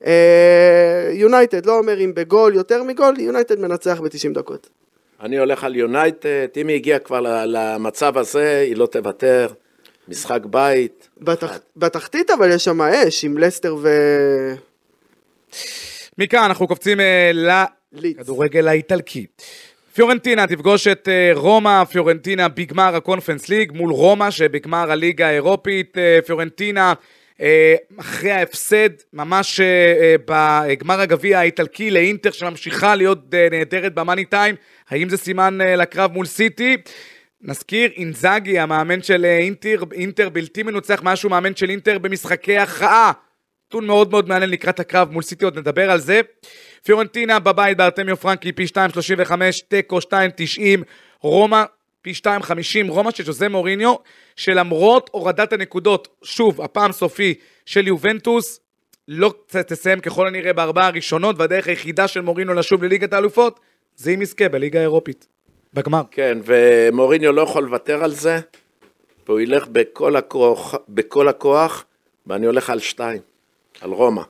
אה, 0.06 1.10
יונייטד 1.14 1.66
לא 1.66 1.78
אומר 1.78 2.00
אם 2.00 2.12
בגול 2.16 2.56
יותר 2.56 2.84
מגול, 2.84 3.20
יונייטד 3.20 3.60
מנצח 3.60 4.00
ב-90 4.00 4.34
דקות. 4.34 4.70
אני 5.22 5.38
הולך 5.40 5.64
על 5.64 5.76
יונייטד, 5.76 6.48
אם 6.58 6.68
היא 6.68 6.76
הגיעה 6.76 7.00
כבר 7.00 7.20
ל- 7.22 7.46
למצב 7.48 8.18
הזה, 8.18 8.60
היא 8.68 8.76
לא 8.76 8.86
תוותר. 8.86 9.48
משחק 10.08 10.40
בית. 10.46 11.10
בתח... 11.18 11.60
בתחתית 11.78 12.30
אבל 12.32 12.52
יש 12.52 12.64
שם 12.64 12.82
אש 12.82 13.26
עם 13.26 13.38
לסטר 13.38 13.76
ו... 13.82 13.90
מכאן 16.18 16.44
אנחנו 16.44 16.68
קופצים 16.68 17.00
אה, 17.00 17.32
לידס. 17.34 17.70
לכדורגל 17.94 18.68
האיטלקי. 18.68 19.26
פיורנטינה 19.96 20.48
תפגוש 20.48 20.88
את 20.88 21.08
אה, 21.08 21.32
רומא, 21.34 21.84
פיורנטינה 21.84 22.48
בגמר 22.48 22.96
הקונפרנס 22.96 23.50
ליג 23.50 23.72
מול 23.72 23.92
רומא 23.92 24.32
שבגמר 24.32 24.92
הליגה 24.92 25.28
האירופית. 25.28 25.98
אה, 25.98 26.20
פיורנטינה 26.26 26.94
אה, 27.42 27.76
אחרי 28.00 28.32
ההפסד 28.32 28.90
ממש 29.14 29.62
בגמר 30.28 31.02
הגביע 31.02 31.40
האיטלקי 31.40 31.92
לאינטר 31.92 32.32
שממשיכה 32.32 32.96
להיות 32.96 33.20
נהדרת 33.52 33.94
במאני 33.94 34.26
טיים. 34.26 34.56
האם 34.90 35.10
זה 35.10 35.18
סימן 35.18 35.58
לקרב 35.62 36.12
מול 36.12 36.26
סיטי? 36.26 36.78
נזכיר, 37.42 37.92
אינזאגי, 37.96 38.60
המאמן 38.60 39.02
של 39.02 39.26
אינטר, 39.26 39.84
אינטר 39.94 40.30
בלתי 40.30 40.64
מנוצח 40.64 41.04
מאז 41.04 41.18
שהוא 41.18 41.32
מאמן 41.32 41.56
של 41.56 41.70
אינטר 41.70 41.98
במשחקי 42.00 42.58
הכרעה. 42.58 43.12
נתון 43.74 43.88
מאוד 43.88 44.12
מאוד 44.12 44.30
מעניין 44.30 44.50
לקראת 44.50 44.80
הקרב 44.80 45.12
מול 45.12 45.24
סיטי, 45.24 45.46
עוד 45.46 45.60
נדבר 45.60 45.92
על 45.92 46.00
זה. 46.00 46.22
פיורנטינה 46.84 47.40
בבית 47.40 47.78
בארטמיו 47.78 48.18
פרנקי 48.18 48.52
פי 48.52 48.66
2.35, 48.66 49.32
תיקו 49.68 49.98
2.90, 49.98 50.60
רומא 51.22 51.64
פי 52.02 52.12
2.50, 52.12 52.90
רומא 52.90 53.12
של 53.12 53.24
ז'וזה 53.24 53.50
מוריניו, 53.50 53.96
שלמרות 54.36 55.10
הורדת 55.14 55.54
הנקודות, 55.54 56.08
שוב, 56.24 56.62
הפעם 56.62 56.92
סופי 56.92 57.34
של 57.66 57.88
יובנטוס, 57.88 58.60
לא 59.08 59.34
תסיים 59.48 60.00
ככל 60.00 60.28
הנראה 60.28 60.54
בארבעה 60.54 60.88
הראשונות, 60.88 61.36
והדרך 61.40 61.68
היחידה 61.68 62.08
של 62.08 62.22
מוריניו 62.22 62.54
לשוב 62.54 62.84
לליגת 62.84 63.14
האלופות, 63.14 63.60
זה 63.96 64.12
אם 64.12 64.22
יזכה 64.22 64.50
בליגה 64.50 64.80
האירופית. 64.80 65.28
בגמר. 65.74 66.02
כן, 66.12 66.38
ומוריניו 66.46 67.32
לא 67.32 67.42
יכול 67.42 67.64
לוותר 67.64 68.04
על 68.04 68.12
זה, 68.12 68.40
והוא 69.28 69.40
ילך 69.40 69.68
בכל 69.68 70.16
הכוח, 70.16 70.76
בכל 70.90 71.28
הכוח 71.28 71.86
ואני 72.28 72.46
הולך 72.46 72.70
על 72.70 72.80
שתיים, 72.80 73.33
על 73.84 73.92
רומא. 73.92 74.22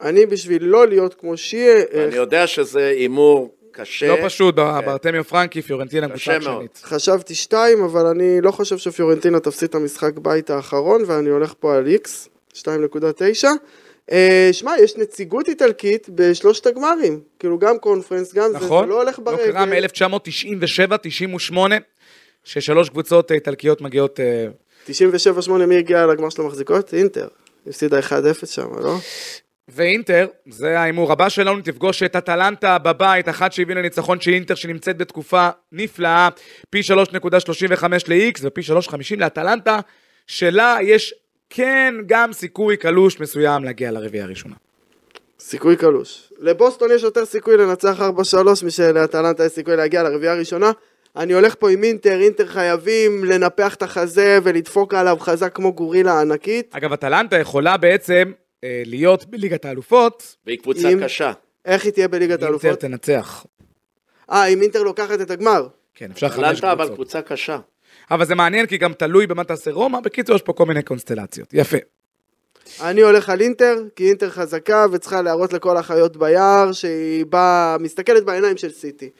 אני 0.00 0.26
בשביל 0.26 0.64
לא 0.64 0.86
להיות 0.88 1.14
כמו 1.14 1.36
שיה, 1.36 1.82
אה, 1.94 2.04
אני 2.04 2.16
יודע 2.16 2.46
שזה 2.46 2.86
הימור 2.86 3.54
קשה. 3.72 4.08
לא 4.08 4.16
פשוט, 4.26 4.56
כן. 4.56 4.62
בארטמיו 4.86 5.24
פרנקי, 5.24 5.62
פיורנטינה 5.62 6.08
קבוצה. 6.08 6.40
שנית. 6.40 6.80
חשבתי 6.84 7.34
שתיים, 7.34 7.82
אבל 7.84 8.06
אני 8.06 8.40
לא 8.40 8.50
חושב 8.50 8.78
שפיורנטינה 8.78 9.40
תפסיד 9.40 9.68
את 9.68 9.74
המשחק 9.74 10.18
בית 10.18 10.50
האחרון, 10.50 11.02
ואני 11.06 11.30
הולך 11.30 11.54
פה 11.60 11.76
על 11.76 11.86
איקס, 11.86 12.28
2.9. 12.54 13.48
אה, 14.12 14.48
שמע, 14.52 14.72
יש 14.82 14.96
נציגות 14.96 15.48
איטלקית 15.48 16.08
בשלושת 16.14 16.66
הגמרים. 16.66 17.20
כאילו, 17.38 17.58
גם 17.58 17.78
קונפרנס, 17.78 18.34
גם 18.34 18.50
זה, 18.52 18.56
נכון? 18.56 18.84
זה 18.84 18.90
לא 18.90 19.02
הולך 19.02 19.18
לא 19.18 19.24
ברגל. 19.24 19.52
קרה 19.52 19.66
מ-1997-98, 19.66 21.56
ששלוש 22.44 22.88
קבוצות 22.88 23.30
אה, 23.30 23.36
איטלקיות 23.36 23.80
מגיעות... 23.80 24.20
אה, 24.20 24.46
97-8 24.88 25.50
מי 25.66 25.76
הגיע 25.76 26.06
לגמר 26.06 26.30
של 26.30 26.42
המחזיקות? 26.42 26.94
אינטר. 26.94 27.28
הפסידה 27.66 27.98
1-0 27.98 28.46
שם, 28.46 28.68
לא? 28.80 28.96
ואינטר, 29.68 30.26
זה 30.50 30.80
ההימור 30.80 31.12
הבא 31.12 31.28
שלנו, 31.28 31.60
תפגוש 31.62 32.02
את 32.02 32.16
אטלנטה 32.16 32.78
בבית, 32.78 33.28
אחת 33.28 33.52
שהביא 33.52 33.74
לניצחון 33.74 34.20
של 34.20 34.30
אינטר 34.30 34.54
שנמצאת 34.54 34.96
בתקופה 34.96 35.48
נפלאה, 35.72 36.28
פי 36.70 36.80
3.35 36.80 37.86
ל-X 38.08 38.40
ופי 38.42 38.60
3.50 38.60 38.96
לאטלנטה, 39.16 39.80
שלה 40.26 40.76
יש 40.82 41.14
כן 41.50 41.94
גם 42.06 42.32
סיכוי 42.32 42.76
קלוש 42.76 43.20
מסוים 43.20 43.64
להגיע 43.64 43.90
לרביעייה 43.90 44.26
הראשונה. 44.26 44.54
סיכוי 45.40 45.76
קלוש. 45.76 46.32
לבוסטון 46.38 46.90
יש 46.94 47.02
יותר 47.02 47.24
סיכוי 47.24 47.56
לנצח 47.56 48.00
4-3 48.00 48.66
משלאטלנטה 48.66 49.44
יש 49.44 49.52
סיכוי 49.52 49.76
להגיע 49.76 50.02
לרביעייה 50.02 50.34
הראשונה. 50.34 50.70
אני 51.16 51.32
הולך 51.32 51.54
פה 51.58 51.70
עם 51.70 51.84
אינטר, 51.84 52.20
אינטר 52.20 52.46
חייבים 52.46 53.24
לנפח 53.24 53.74
את 53.74 53.82
החזה 53.82 54.38
ולדפוק 54.42 54.94
עליו 54.94 55.16
חזק 55.20 55.54
כמו 55.54 55.72
גורילה 55.72 56.20
ענקית. 56.20 56.74
אגב, 56.76 56.92
אטלנטה 56.92 57.38
יכולה 57.38 57.76
בעצם 57.76 58.32
אה, 58.64 58.82
להיות 58.86 59.24
בליגת 59.24 59.64
האלופות, 59.64 60.36
והיא 60.46 60.58
קבוצה 60.58 60.88
אם- 60.88 61.04
קשה. 61.04 61.32
איך 61.64 61.84
היא 61.84 61.92
תהיה 61.92 62.08
בליגת 62.08 62.30
אינטר 62.30 62.46
האלופות? 62.46 62.80
תנצח. 62.80 63.46
אה, 64.32 64.46
אם 64.46 64.62
אינטר 64.62 64.82
לוקחת 64.82 65.20
את 65.20 65.30
הגמר. 65.30 65.66
כן, 65.94 66.10
אפשר 66.10 66.28
חמש 66.28 66.58
אטלנטה 66.58 66.72
אבל 66.72 66.84
קבוצות. 66.84 66.94
קבוצה 66.96 67.22
קשה. 67.22 67.58
אבל 68.10 68.24
זה 68.24 68.34
מעניין 68.34 68.66
כי 68.66 68.76
גם 68.78 68.92
תלוי 68.92 69.26
במה 69.26 69.44
תעשה 69.44 69.70
רומא, 69.70 70.00
בקיצור 70.00 70.36
יש 70.36 70.42
פה 70.42 70.52
כל 70.52 70.66
מיני 70.66 70.82
קונסטלציות. 70.82 71.48
יפה. 71.52 71.76
אני 72.82 73.00
הולך 73.00 73.28
על 73.30 73.40
אינטר, 73.40 73.76
כי 73.96 74.08
אינטר 74.08 74.30
חזקה 74.30 74.86
וצריכה 74.92 75.22
להראות 75.22 75.52
לכל 75.52 75.76
החיות 75.76 76.16
ביער 76.16 76.72
שהיא 76.72 77.26
באה, 77.26 77.76
מסתכלת 77.80 78.24
בעיניים 78.24 78.56
של 78.56 78.70
סיטי. 78.70 79.10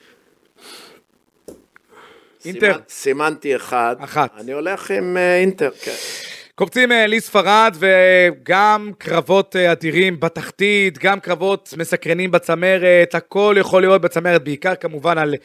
אינטר. 2.45 2.71
סימנ- 2.73 2.89
סימנתי 2.89 3.55
אחד. 3.55 3.95
אחת. 3.99 4.29
אני 4.37 4.51
הולך 4.51 4.91
עם 4.91 5.17
אה, 5.17 5.37
אינטר, 5.39 5.69
כן. 5.81 5.91
קופצים 6.55 6.91
אה, 6.91 7.07
לספרד 7.07 7.75
וגם 7.79 8.91
קרבות 8.97 9.55
אה, 9.55 9.71
אדירים 9.71 10.19
בתחתית, 10.19 10.97
גם 10.97 11.19
קרבות 11.19 11.73
מסקרנים 11.77 12.31
בצמרת, 12.31 13.15
הכל 13.15 13.55
יכול 13.59 13.81
להיות 13.81 14.01
בצמרת, 14.01 14.43
בעיקר 14.43 14.75
כמובן 14.75 15.17
על 15.17 15.35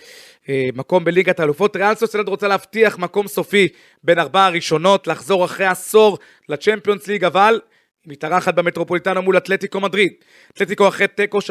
אה, 0.48 0.68
מקום 0.74 1.04
בליגת 1.04 1.40
האלופות. 1.40 1.76
ריאל 1.76 1.94
סוסלד 1.94 2.28
רוצה 2.28 2.48
להבטיח 2.48 2.98
מקום 2.98 3.28
סופי 3.28 3.68
בין 4.04 4.18
ארבע 4.18 4.44
הראשונות, 4.44 5.06
לחזור 5.06 5.44
אחרי 5.44 5.66
עשור 5.66 6.18
לצ'מפיונס 6.48 7.06
ליג, 7.06 7.24
אבל 7.24 7.60
מתארחת 8.06 8.54
במטרופוליטנו 8.54 9.22
מול 9.22 9.36
אתלטיקו 9.36 9.80
מדריד. 9.80 10.12
אתלטיקו 10.52 10.88
אחרי 10.88 11.08
תיקו 11.08 11.38
3-3 11.38 11.42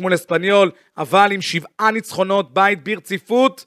מול 0.00 0.14
אספניול, 0.14 0.70
אבל 0.98 1.28
עם 1.32 1.40
שבעה 1.40 1.90
ניצחונות 1.92 2.54
בית 2.54 2.84
ברציפות. 2.84 3.64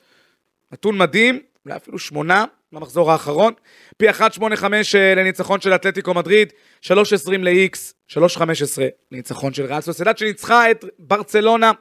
נתון 0.72 0.98
מדהים, 0.98 1.40
אולי 1.66 1.78
אפילו 1.78 2.00
שמונה 2.00 2.46
במחזור 2.72 3.12
האחרון. 3.12 3.54
פי 3.98 4.10
1.85 4.10 4.64
אה, 4.96 5.16
לניצחון 5.16 5.62
של 5.62 5.76
אתלטיקו 5.76 6.14
מדריד, 6.14 6.54
3.20 6.84 6.92
ל-X, 7.38 7.78
3.15 8.12 8.42
לניצחון 9.12 9.54
של 9.54 9.66
ריאל 9.66 9.82
סוסיידד 9.82 10.18
שניצחה 10.18 10.72
את 10.72 10.86
ברצלונה 11.00 11.72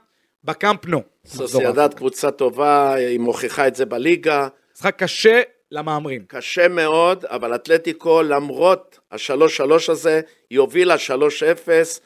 בקאמפ 0.45 0.87
נו. 0.87 1.03
במחזור 1.25 1.47
סוסיידד. 1.49 1.95
קבוצה 1.95 2.31
טובה, 2.31 2.95
היא 2.95 3.21
מוכיחה 3.21 3.67
את 3.67 3.75
זה 3.75 3.85
בליגה. 3.87 4.49
משחק 4.75 4.97
קשה 4.99 5.43
למהמרים. 5.71 6.25
קשה 6.29 6.69
מאוד, 6.69 7.25
אבל 7.25 7.55
אתלטיקו, 7.55 8.23
למרות 8.23 8.99
השלוש 9.13 9.57
שלוש 9.57 9.91
הזה, 9.91 10.21
היא 10.51 10.59
הובילה 10.59 10.99
שלוש 10.99 11.43
אפס. 11.43 12.01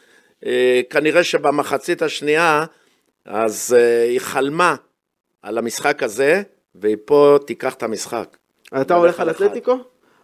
אה, 0.46 0.80
כנראה 0.90 1.24
שבמחצית 1.24 2.02
השנייה, 2.02 2.64
אז 3.24 3.76
אה, 3.78 4.02
היא 4.02 4.20
חלמה 4.20 4.74
על 5.42 5.58
המשחק 5.58 6.02
הזה, 6.02 6.42
והיא 6.74 6.96
פה 7.04 7.38
תיקח 7.46 7.74
את 7.74 7.82
המשחק. 7.82 8.36
אתה 8.80 8.94
הולך 8.94 9.20
על. 9.20 9.30
אתלטיקו? 9.30 9.78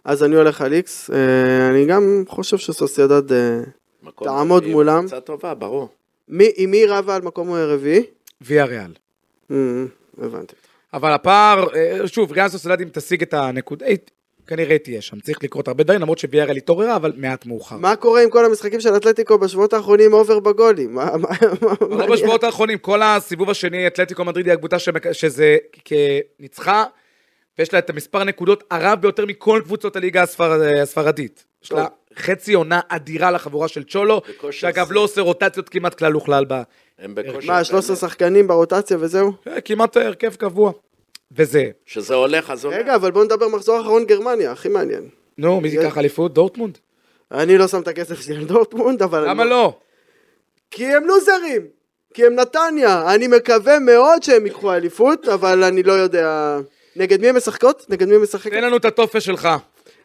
אז 0.05 0.23
אני 0.23 0.35
הולך 0.35 0.61
על 0.61 0.73
איקס. 0.73 1.09
אה, 1.09 1.69
אני 1.69 1.85
גם 1.85 2.23
חושב 2.27 2.57
שסוסיידד... 2.57 3.31
אה, 3.31 3.59
מקום 4.03 4.27
תעמוד 4.27 4.61
רביעי, 4.61 4.73
מולם. 4.73 4.99
קבוצה 4.99 5.19
טובה, 5.19 5.53
ברור. 5.53 5.89
מי, 6.27 6.51
עם 6.55 6.71
מי 6.71 6.85
רבה 6.85 7.15
על 7.15 7.21
מקום 7.21 7.51
רביעי? 7.53 8.03
ויה 8.41 8.65
ריאל. 8.65 8.93
אה, 9.51 9.55
הבנתי. 10.17 10.55
אבל 10.93 11.11
הפער, 11.11 11.67
שוב, 12.05 12.31
ריאל 12.31 12.49
סוסיידד 12.49 12.81
אם 12.81 12.89
תשיג 12.91 13.21
את 13.21 13.33
הנקודה, 13.33 13.85
כנראה 14.47 14.77
תהיה 14.77 15.01
שם. 15.01 15.19
צריך 15.19 15.43
לקרות 15.43 15.67
הרבה 15.67 15.83
דברים, 15.83 16.01
למרות 16.01 16.17
שוויארל 16.17 16.57
התעוררה, 16.57 16.95
אבל 16.95 17.13
מעט 17.15 17.45
מאוחר. 17.45 17.77
מה 17.77 17.95
קורה 17.95 18.23
עם 18.23 18.29
כל 18.29 18.45
המשחקים 18.45 18.81
של 18.81 18.95
אתלטיקו 18.95 19.37
בשבועות 19.37 19.73
האחרונים 19.73 20.13
over 20.13 20.39
בגולים? 20.39 20.93
מה, 20.93 21.05
מה, 21.05 21.29
מה, 21.61 21.73
אבל 21.81 21.97
לא 21.97 22.11
בשבועות 22.11 22.43
האחרונים, 22.43 22.77
כל 22.77 23.01
הסיבוב 23.01 23.49
השני, 23.49 23.87
אתלטיקו 23.87 24.25
מדריד 24.25 24.45
היא 24.45 24.53
הקבוצה 24.53 24.77
שהכי 25.11 25.57
ניצחה, 25.85 26.85
ויש 27.59 27.73
לה 27.73 27.79
את 27.79 27.89
המספר 27.89 28.21
הנקודות 28.21 28.63
הרב 28.71 29.01
ביותר 29.01 29.25
מכל 29.25 29.61
קבוצות 29.63 29.95
הליגה 29.95 30.23
הספר... 30.23 30.61
הספרדית. 30.81 31.45
יש 31.63 31.71
לה 31.71 31.87
חצי 32.15 32.53
עונה 32.53 32.79
אדירה 32.89 33.31
לחבורה 33.31 33.67
של 33.67 33.83
צ'ולו, 33.83 34.21
שאגב 34.51 34.91
לא 34.91 34.99
עושה 34.99 35.21
רוטציות 35.21 35.69
כמעט 35.69 35.93
כלל 35.93 36.15
וכלל 36.15 36.45
ב... 36.47 36.61
מה, 37.45 37.63
13 37.63 37.95
באמת. 37.95 37.99
שחקנים 37.99 38.47
ברוטציה 38.47 38.97
וזהו? 38.99 39.33
אה, 39.47 39.61
כמעט 39.61 39.97
הרכב 39.97 40.35
קבוע. 40.35 40.71
וזה. 41.31 41.69
שזה 41.85 42.15
הולך, 42.15 42.49
אז 42.49 42.65
הולך. 42.65 42.77
רגע, 42.77 42.95
אבל 42.95 43.11
בוא 43.11 43.23
נדבר 43.23 43.47
מחזור 43.47 43.81
אחרון 43.81 44.05
גרמניה, 44.05 44.51
הכי 44.51 44.69
מעניין. 44.69 45.09
נו, 45.37 45.61
מי 45.61 45.69
ייקח 45.69 45.97
אליפות? 45.97 46.33
דורטמונד? 46.33 46.77
אני 47.31 47.57
לא 47.57 47.67
שם 47.67 47.81
את 47.81 47.87
הכסף 47.87 48.21
שלי 48.21 48.35
על 48.35 48.43
דורטמונד, 48.45 49.01
אבל... 49.01 49.29
למה 49.29 49.43
אני- 49.43 49.49
לא? 49.49 49.77
כי 50.71 50.85
הם 50.85 51.05
לוזרים! 51.05 51.61
כי 52.13 52.25
הם 52.25 52.35
נתניה. 52.35 53.13
אני 53.15 53.27
מקווה 53.27 53.79
מאוד 53.79 54.23
שהם 54.23 54.45
ייקחו 54.45 54.73
אליפות, 54.73 55.27
אבל 55.27 55.63
אני 55.63 55.83
לא 55.83 55.93
יודע... 55.93 56.57
נגד 56.95 57.21
מי 57.21 57.29
הם 57.29 57.35
משחקות? 57.37 57.85
נגד 57.89 58.07
מי 58.07 58.15
הם 58.15 58.23
משחקות? 58.23 58.51
תן 58.51 58.63
לנו 58.63 58.77
את 58.77 58.85
הטופס 58.85 59.23
שלך. 59.23 59.49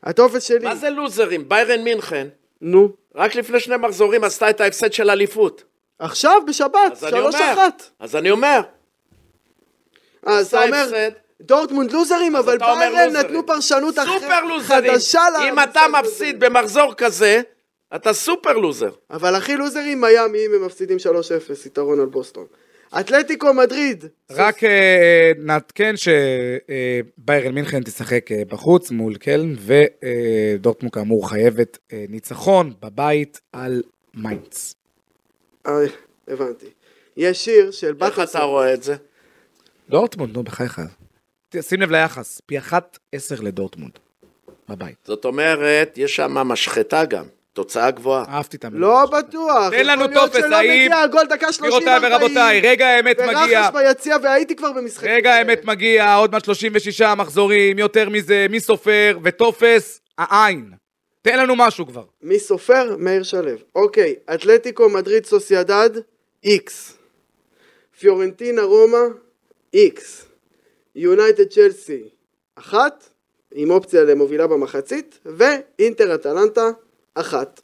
הטופס 0.03 0.43
שלי. 0.43 0.65
מה 0.65 0.77
זה 0.77 0.91
לוזרים? 0.91 1.49
ביירן 1.49 1.85
מינכן, 1.85 2.29
נו. 2.61 2.89
רק 3.15 3.35
לפני 3.35 3.61
שני 3.61 3.77
מחזורים 3.77 4.25
עשתה 4.25 4.51
את 4.51 4.61
ההפסד 4.61 4.93
של 4.93 5.11
אליפות. 5.11 5.65
עכשיו, 5.99 6.43
בשבת, 6.49 6.97
שלוש 7.11 7.35
אחת. 7.35 7.83
אז 8.01 8.17
אני 8.17 8.31
אומר, 8.31 8.61
אז 10.27 10.47
אתה 10.47 10.61
עשתה 10.63 10.65
אומר. 10.89 11.09
דורטמונד 11.41 11.93
לוזרים, 11.93 12.37
אבל 12.37 12.57
אתה 12.57 12.75
ביירן. 12.79 13.17
נתנו 13.17 13.47
פרשנות 13.47 13.99
אח- 13.99 14.05
סופר 14.05 14.45
לוזרים. 14.45 14.93
חדשה 14.93 15.21
אם 15.49 15.59
אתה. 15.59 15.81
מפסיד 16.01 16.41
במחזור 16.41 16.95
כזה, 16.95 17.41
אתה 17.97 18.13
סופר 18.13 18.53
לוזר. 18.53 18.91
אבל 19.11 19.35
הכי 19.35 19.57
לוזרים 19.57 20.01
מיאמי 20.01 20.47
אם 20.47 20.55
הם 20.55 20.65
מפסידים 20.67 20.97
3-0, 20.99 21.03
יתרון 21.67 22.01
על 22.01 22.07
בוסטון. 22.07 22.47
אתלטיקו 23.01 23.55
מדריד. 23.55 24.05
רק 24.31 24.65
אה, 24.65 25.33
נעדכן 25.39 25.95
שביירן 25.97 27.55
מינכן 27.55 27.83
תשחק 27.83 28.33
אה, 28.33 28.43
בחוץ 28.49 28.91
מול 28.91 29.17
קלן, 29.17 29.55
ודורטמונד 30.59 30.93
כאמור 30.95 31.29
חייבת 31.31 31.79
אה, 31.93 32.05
ניצחון 32.09 32.73
בבית 32.83 33.41
על 33.53 33.83
מיינדס. 34.15 34.75
אה, 35.67 35.73
הבנתי. 36.29 36.67
יש 37.17 37.45
שיר 37.45 37.71
של 37.71 37.95
איך. 38.03 38.19
אתה 38.19 38.43
רואה 38.43 38.75
את 38.75 38.83
זה? 38.83 38.97
דורטמונד, 39.93 40.37
נו 40.37 40.43
בחייך. 40.43 40.81
שים 41.61 41.81
לב 41.81 41.91
ליחס, 41.91 42.41
פי 42.47 42.59
אחת 42.59 42.99
עשר 43.13 43.35
לדורטמונד. 43.41 43.93
בבית. 44.69 44.97
זאת 45.05 45.25
אומרת, 45.25 45.93
יש 45.99 46.17
שם 46.17 46.33
משחטה 46.35 47.05
גם, 47.05 47.25
תוצאה 47.53 47.91
גבוהה. 47.91 48.25
אהבתי 48.29 48.57
את 48.57 48.65
המילה. 48.65 48.81
לא. 48.87 49.07
בטוח. 49.07 49.71
תן 49.71 49.87
לנו 49.87 50.05
טופס, 50.15 50.37
שלא 50.37 50.57
האם- 50.57 50.71
מגיע 50.85 50.99
הגול 51.01 51.23
דקה 51.29 51.53
30 51.53 51.65
גבירותיי 51.83 52.13
ורבותיי, 52.13 52.61
רגע 52.61 52.87
האמת 52.87 53.21
מגיע. 53.21 53.61
ורחש 53.75 53.75
ביציע 53.75 54.17
והייתי 54.23 54.57
כבר 54.57 54.73
במשחק. 54.73 55.05
רגע 55.07 55.35
האמת 55.35 55.65
מגיע, 55.65 56.15
עוד 56.15 56.33
מעט 56.33 56.45
36 56.45 57.03
מחזורים, 57.03 57.79
יותר 57.79 58.09
מזה, 58.09 58.47
מי 58.51 58.61
סופר, 58.61 59.19
וטופס, 59.25 60.01
העין. 60.19 60.71
תן 61.23 61.39
לנו 61.39 61.55
משהו 61.57 61.87
כבר. 61.87 62.05
מי 62.23 62.39
סופר? 62.39 62.97
מאיר 62.99 63.23
שלו. 63.23 63.51
אוקיי, 63.75 64.15
אתלטיקו 64.35 64.89
מדריד 64.89 65.27
סוסיידד, 65.27 65.91
איקס. 66.45 66.99
פיורנטינה 68.01 68.63
רומא, 68.63 68.99
איקס. 69.75 70.29
יונייטד 70.95 71.49
צ'לסי, 71.49 72.03
אחת, 72.55 73.09
עם 73.55 73.71
אופציה 73.71 74.05
למובילה 74.05 74.47
במחצית, 74.47 75.19
ואינטר 75.25 76.15
אטלנטה, 76.15 76.71
אחת. 77.15 77.61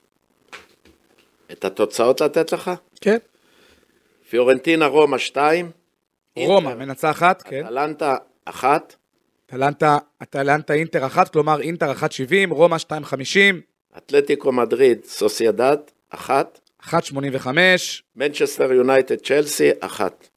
את 1.52 1.64
התוצאות 1.64 2.20
לתת 2.20 2.52
לך? 2.52 2.70
כן. 3.00 3.16
פיורנטינה 4.30 4.86
רומא 4.86 5.18
2, 5.18 5.70
רומא 6.36 6.74
מנצחת, 6.74 7.42
כן. 7.42 7.66
אטלנטה 7.66 8.16
1, 8.44 8.96
אטלנטה, 9.46 9.98
אטלנטה 10.22 10.72
אינטר 10.72 11.06
אחת, 11.06 11.32
כלומר 11.32 11.60
אינטר 11.60 11.92
1.70, 11.92 12.50
רומא 12.50 12.76
2.50, 12.76 13.16
אתלטיקו 13.96 14.52
מדריד 14.52 15.04
סוסיידד 15.04 15.76
1, 16.10 16.60
1.85, 16.82 17.48
מנצ'סטר 18.16 18.72
יונייטד 18.72 19.16
צ'לסי 19.16 19.70
1. 19.80 20.28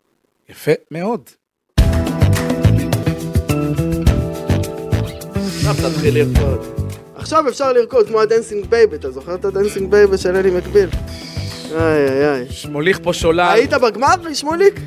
יפה 0.50 0.72
מאוד. 0.92 1.30
עכשיו 5.72 5.92
תתחיל 5.92 6.18
לרקוד. 6.18 6.66
עכשיו 7.16 7.44
אפשר 7.50 7.74
לרקוד 7.74 8.08
כמו 8.08 8.22
ה 8.22 8.27
dancing 8.27 8.66
baby, 8.66 8.96
אתה 8.96 9.12
זוכר 9.12 9.36
את 9.36 9.46
ה 9.46 9.51
dancing 9.51 9.92
baby 9.92 10.18
של 10.18 10.36
Ally 10.36 10.52
McBeal? 10.52 10.90
איי 11.76 11.82
איי 12.10 12.30
איי. 12.34 12.46
מוליך 12.70 13.00
פה 13.04 13.14
שולל. 13.14 13.40
היית 13.54 13.74
בגמר, 13.74 14.08
שמוליק? 14.34 14.80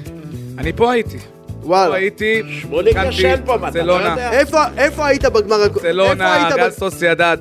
אני 0.59 0.73
פה 0.73 0.93
הייתי. 0.93 1.19
פה 1.19 1.25
וואלה. 1.63 1.95
הייתי. 1.95 2.43
שמוליק 2.61 2.97
ישן 3.09 3.41
פה, 3.45 3.57
מה 3.57 3.69
אתה 3.69 3.83
לא. 3.83 3.93
יודע? 3.93 4.31
איפה, 4.33 4.59
איפה 4.77 5.07
היית 5.07 5.25
בגמר? 5.25 5.69
ברצלונה, 5.69 6.35
היית 6.35 6.55
ריאל 6.55 6.69
בג- 6.69 6.75
סוסיידד. 6.75 7.37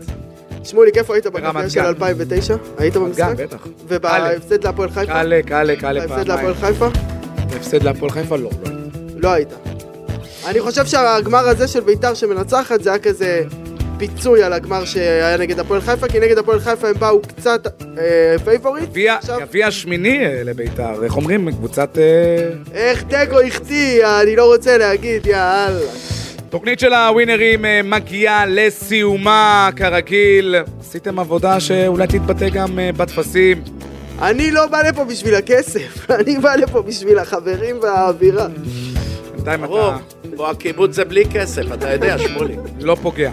שמוליק, 0.63 0.97
איפה 0.97 1.13
היית 1.13 1.27
בגמר 1.27 1.67
של 1.69 1.79
גן. 1.79 1.85
2009? 1.85 2.55
היית 2.77 2.97
במשחק? 2.97 3.19
גם, 3.21 3.33
בטח. 3.37 3.67
ובהפסד 3.87 4.63
להפועל 4.63 4.89
חיפה? 4.89 5.05
קאלה, 5.13 5.39
קאלה, 5.45 5.75
קאלה 5.75 6.07
בהפסד 6.07 6.27
להפועל. 6.27 6.53
חיפה? 6.53 6.87
בהפסד 7.51 7.83
להפועל 7.83 8.11
חיפה? 8.11 8.35
לא, 8.35 8.49
לא. 8.65 8.71
לא 9.17 9.29
היית. 9.29 9.49
אני 10.47 10.61
חושב 10.61 10.85
שהגמר 10.85 11.47
הזה 11.47 11.67
של 11.67 11.79
ביתר 11.79 12.13
שמנצחת 12.13 12.81
זה 12.81 12.89
היה 12.89 12.99
כזה 12.99 13.43
פיצוי 13.97 14.43
על 14.43 14.53
הגמר 14.53 14.85
שהיה 14.85 15.37
נגד 15.37 15.59
הפועל 15.59 15.81
חיפה, 15.81 16.07
כי 16.07 16.19
נגד 16.19 16.37
הפועל 16.37 16.59
חיפה 16.59 16.87
הם 16.87 16.99
באו 16.99 17.21
קצת 17.21 17.67
אה, 17.97 18.35
favorite. 18.45 18.89
גביע 18.89 19.15
עכשיו, 19.15 19.39
גביע 19.39 19.71
שמיני 19.71 20.25
אה, 20.25 20.43
לביתר, 20.43 21.03
איך 21.03 21.15
אומרים? 21.17 21.51
קבוצת... 21.51 21.97
אה, 21.97 22.49
איך 22.73 23.03
תיקו 23.03 23.39
החטיא, 23.39 24.05
אני 24.21 24.35
לא 24.35 24.53
רוצה 24.53 24.77
להגיד, 24.77 25.25
יאללה. 25.25 25.91
תוכנית 26.49 26.79
של 26.79 26.93
הווינרים 26.93 27.65
אה, 27.65 27.81
מגיעה 27.83 28.45
לסיומה, 28.45 29.69
כרגיל. 29.75 30.55
עשיתם 30.79 31.19
עבודה 31.19 31.59
שאולי 31.59 32.07
תתבטא 32.07 32.49
גם 32.49 32.79
אה, 32.79 32.89
בטפסים. 32.97 33.63
אני 34.21 34.51
לא 34.51 34.67
בא 34.67 34.81
לפה 34.81 35.05
בשביל 35.05 35.35
הכסף, 35.35 36.05
אני 36.19 36.37
בא 36.37 36.55
לפה 36.55 36.81
בשביל 36.81 37.19
החברים 37.19 37.79
והאווירה. 37.81 38.47
בינתיים 39.35 39.63
אתה 39.63 39.97
פה 40.35 40.49
הקיבוץ 40.49 40.95
זה 40.95 41.05
בלי 41.05 41.25
כסף, 41.25 41.73
אתה 41.73 41.93
יודע, 41.93 42.17
שמוליק. 42.17 42.59
לא 42.81 42.95
פוגע. 43.01 43.31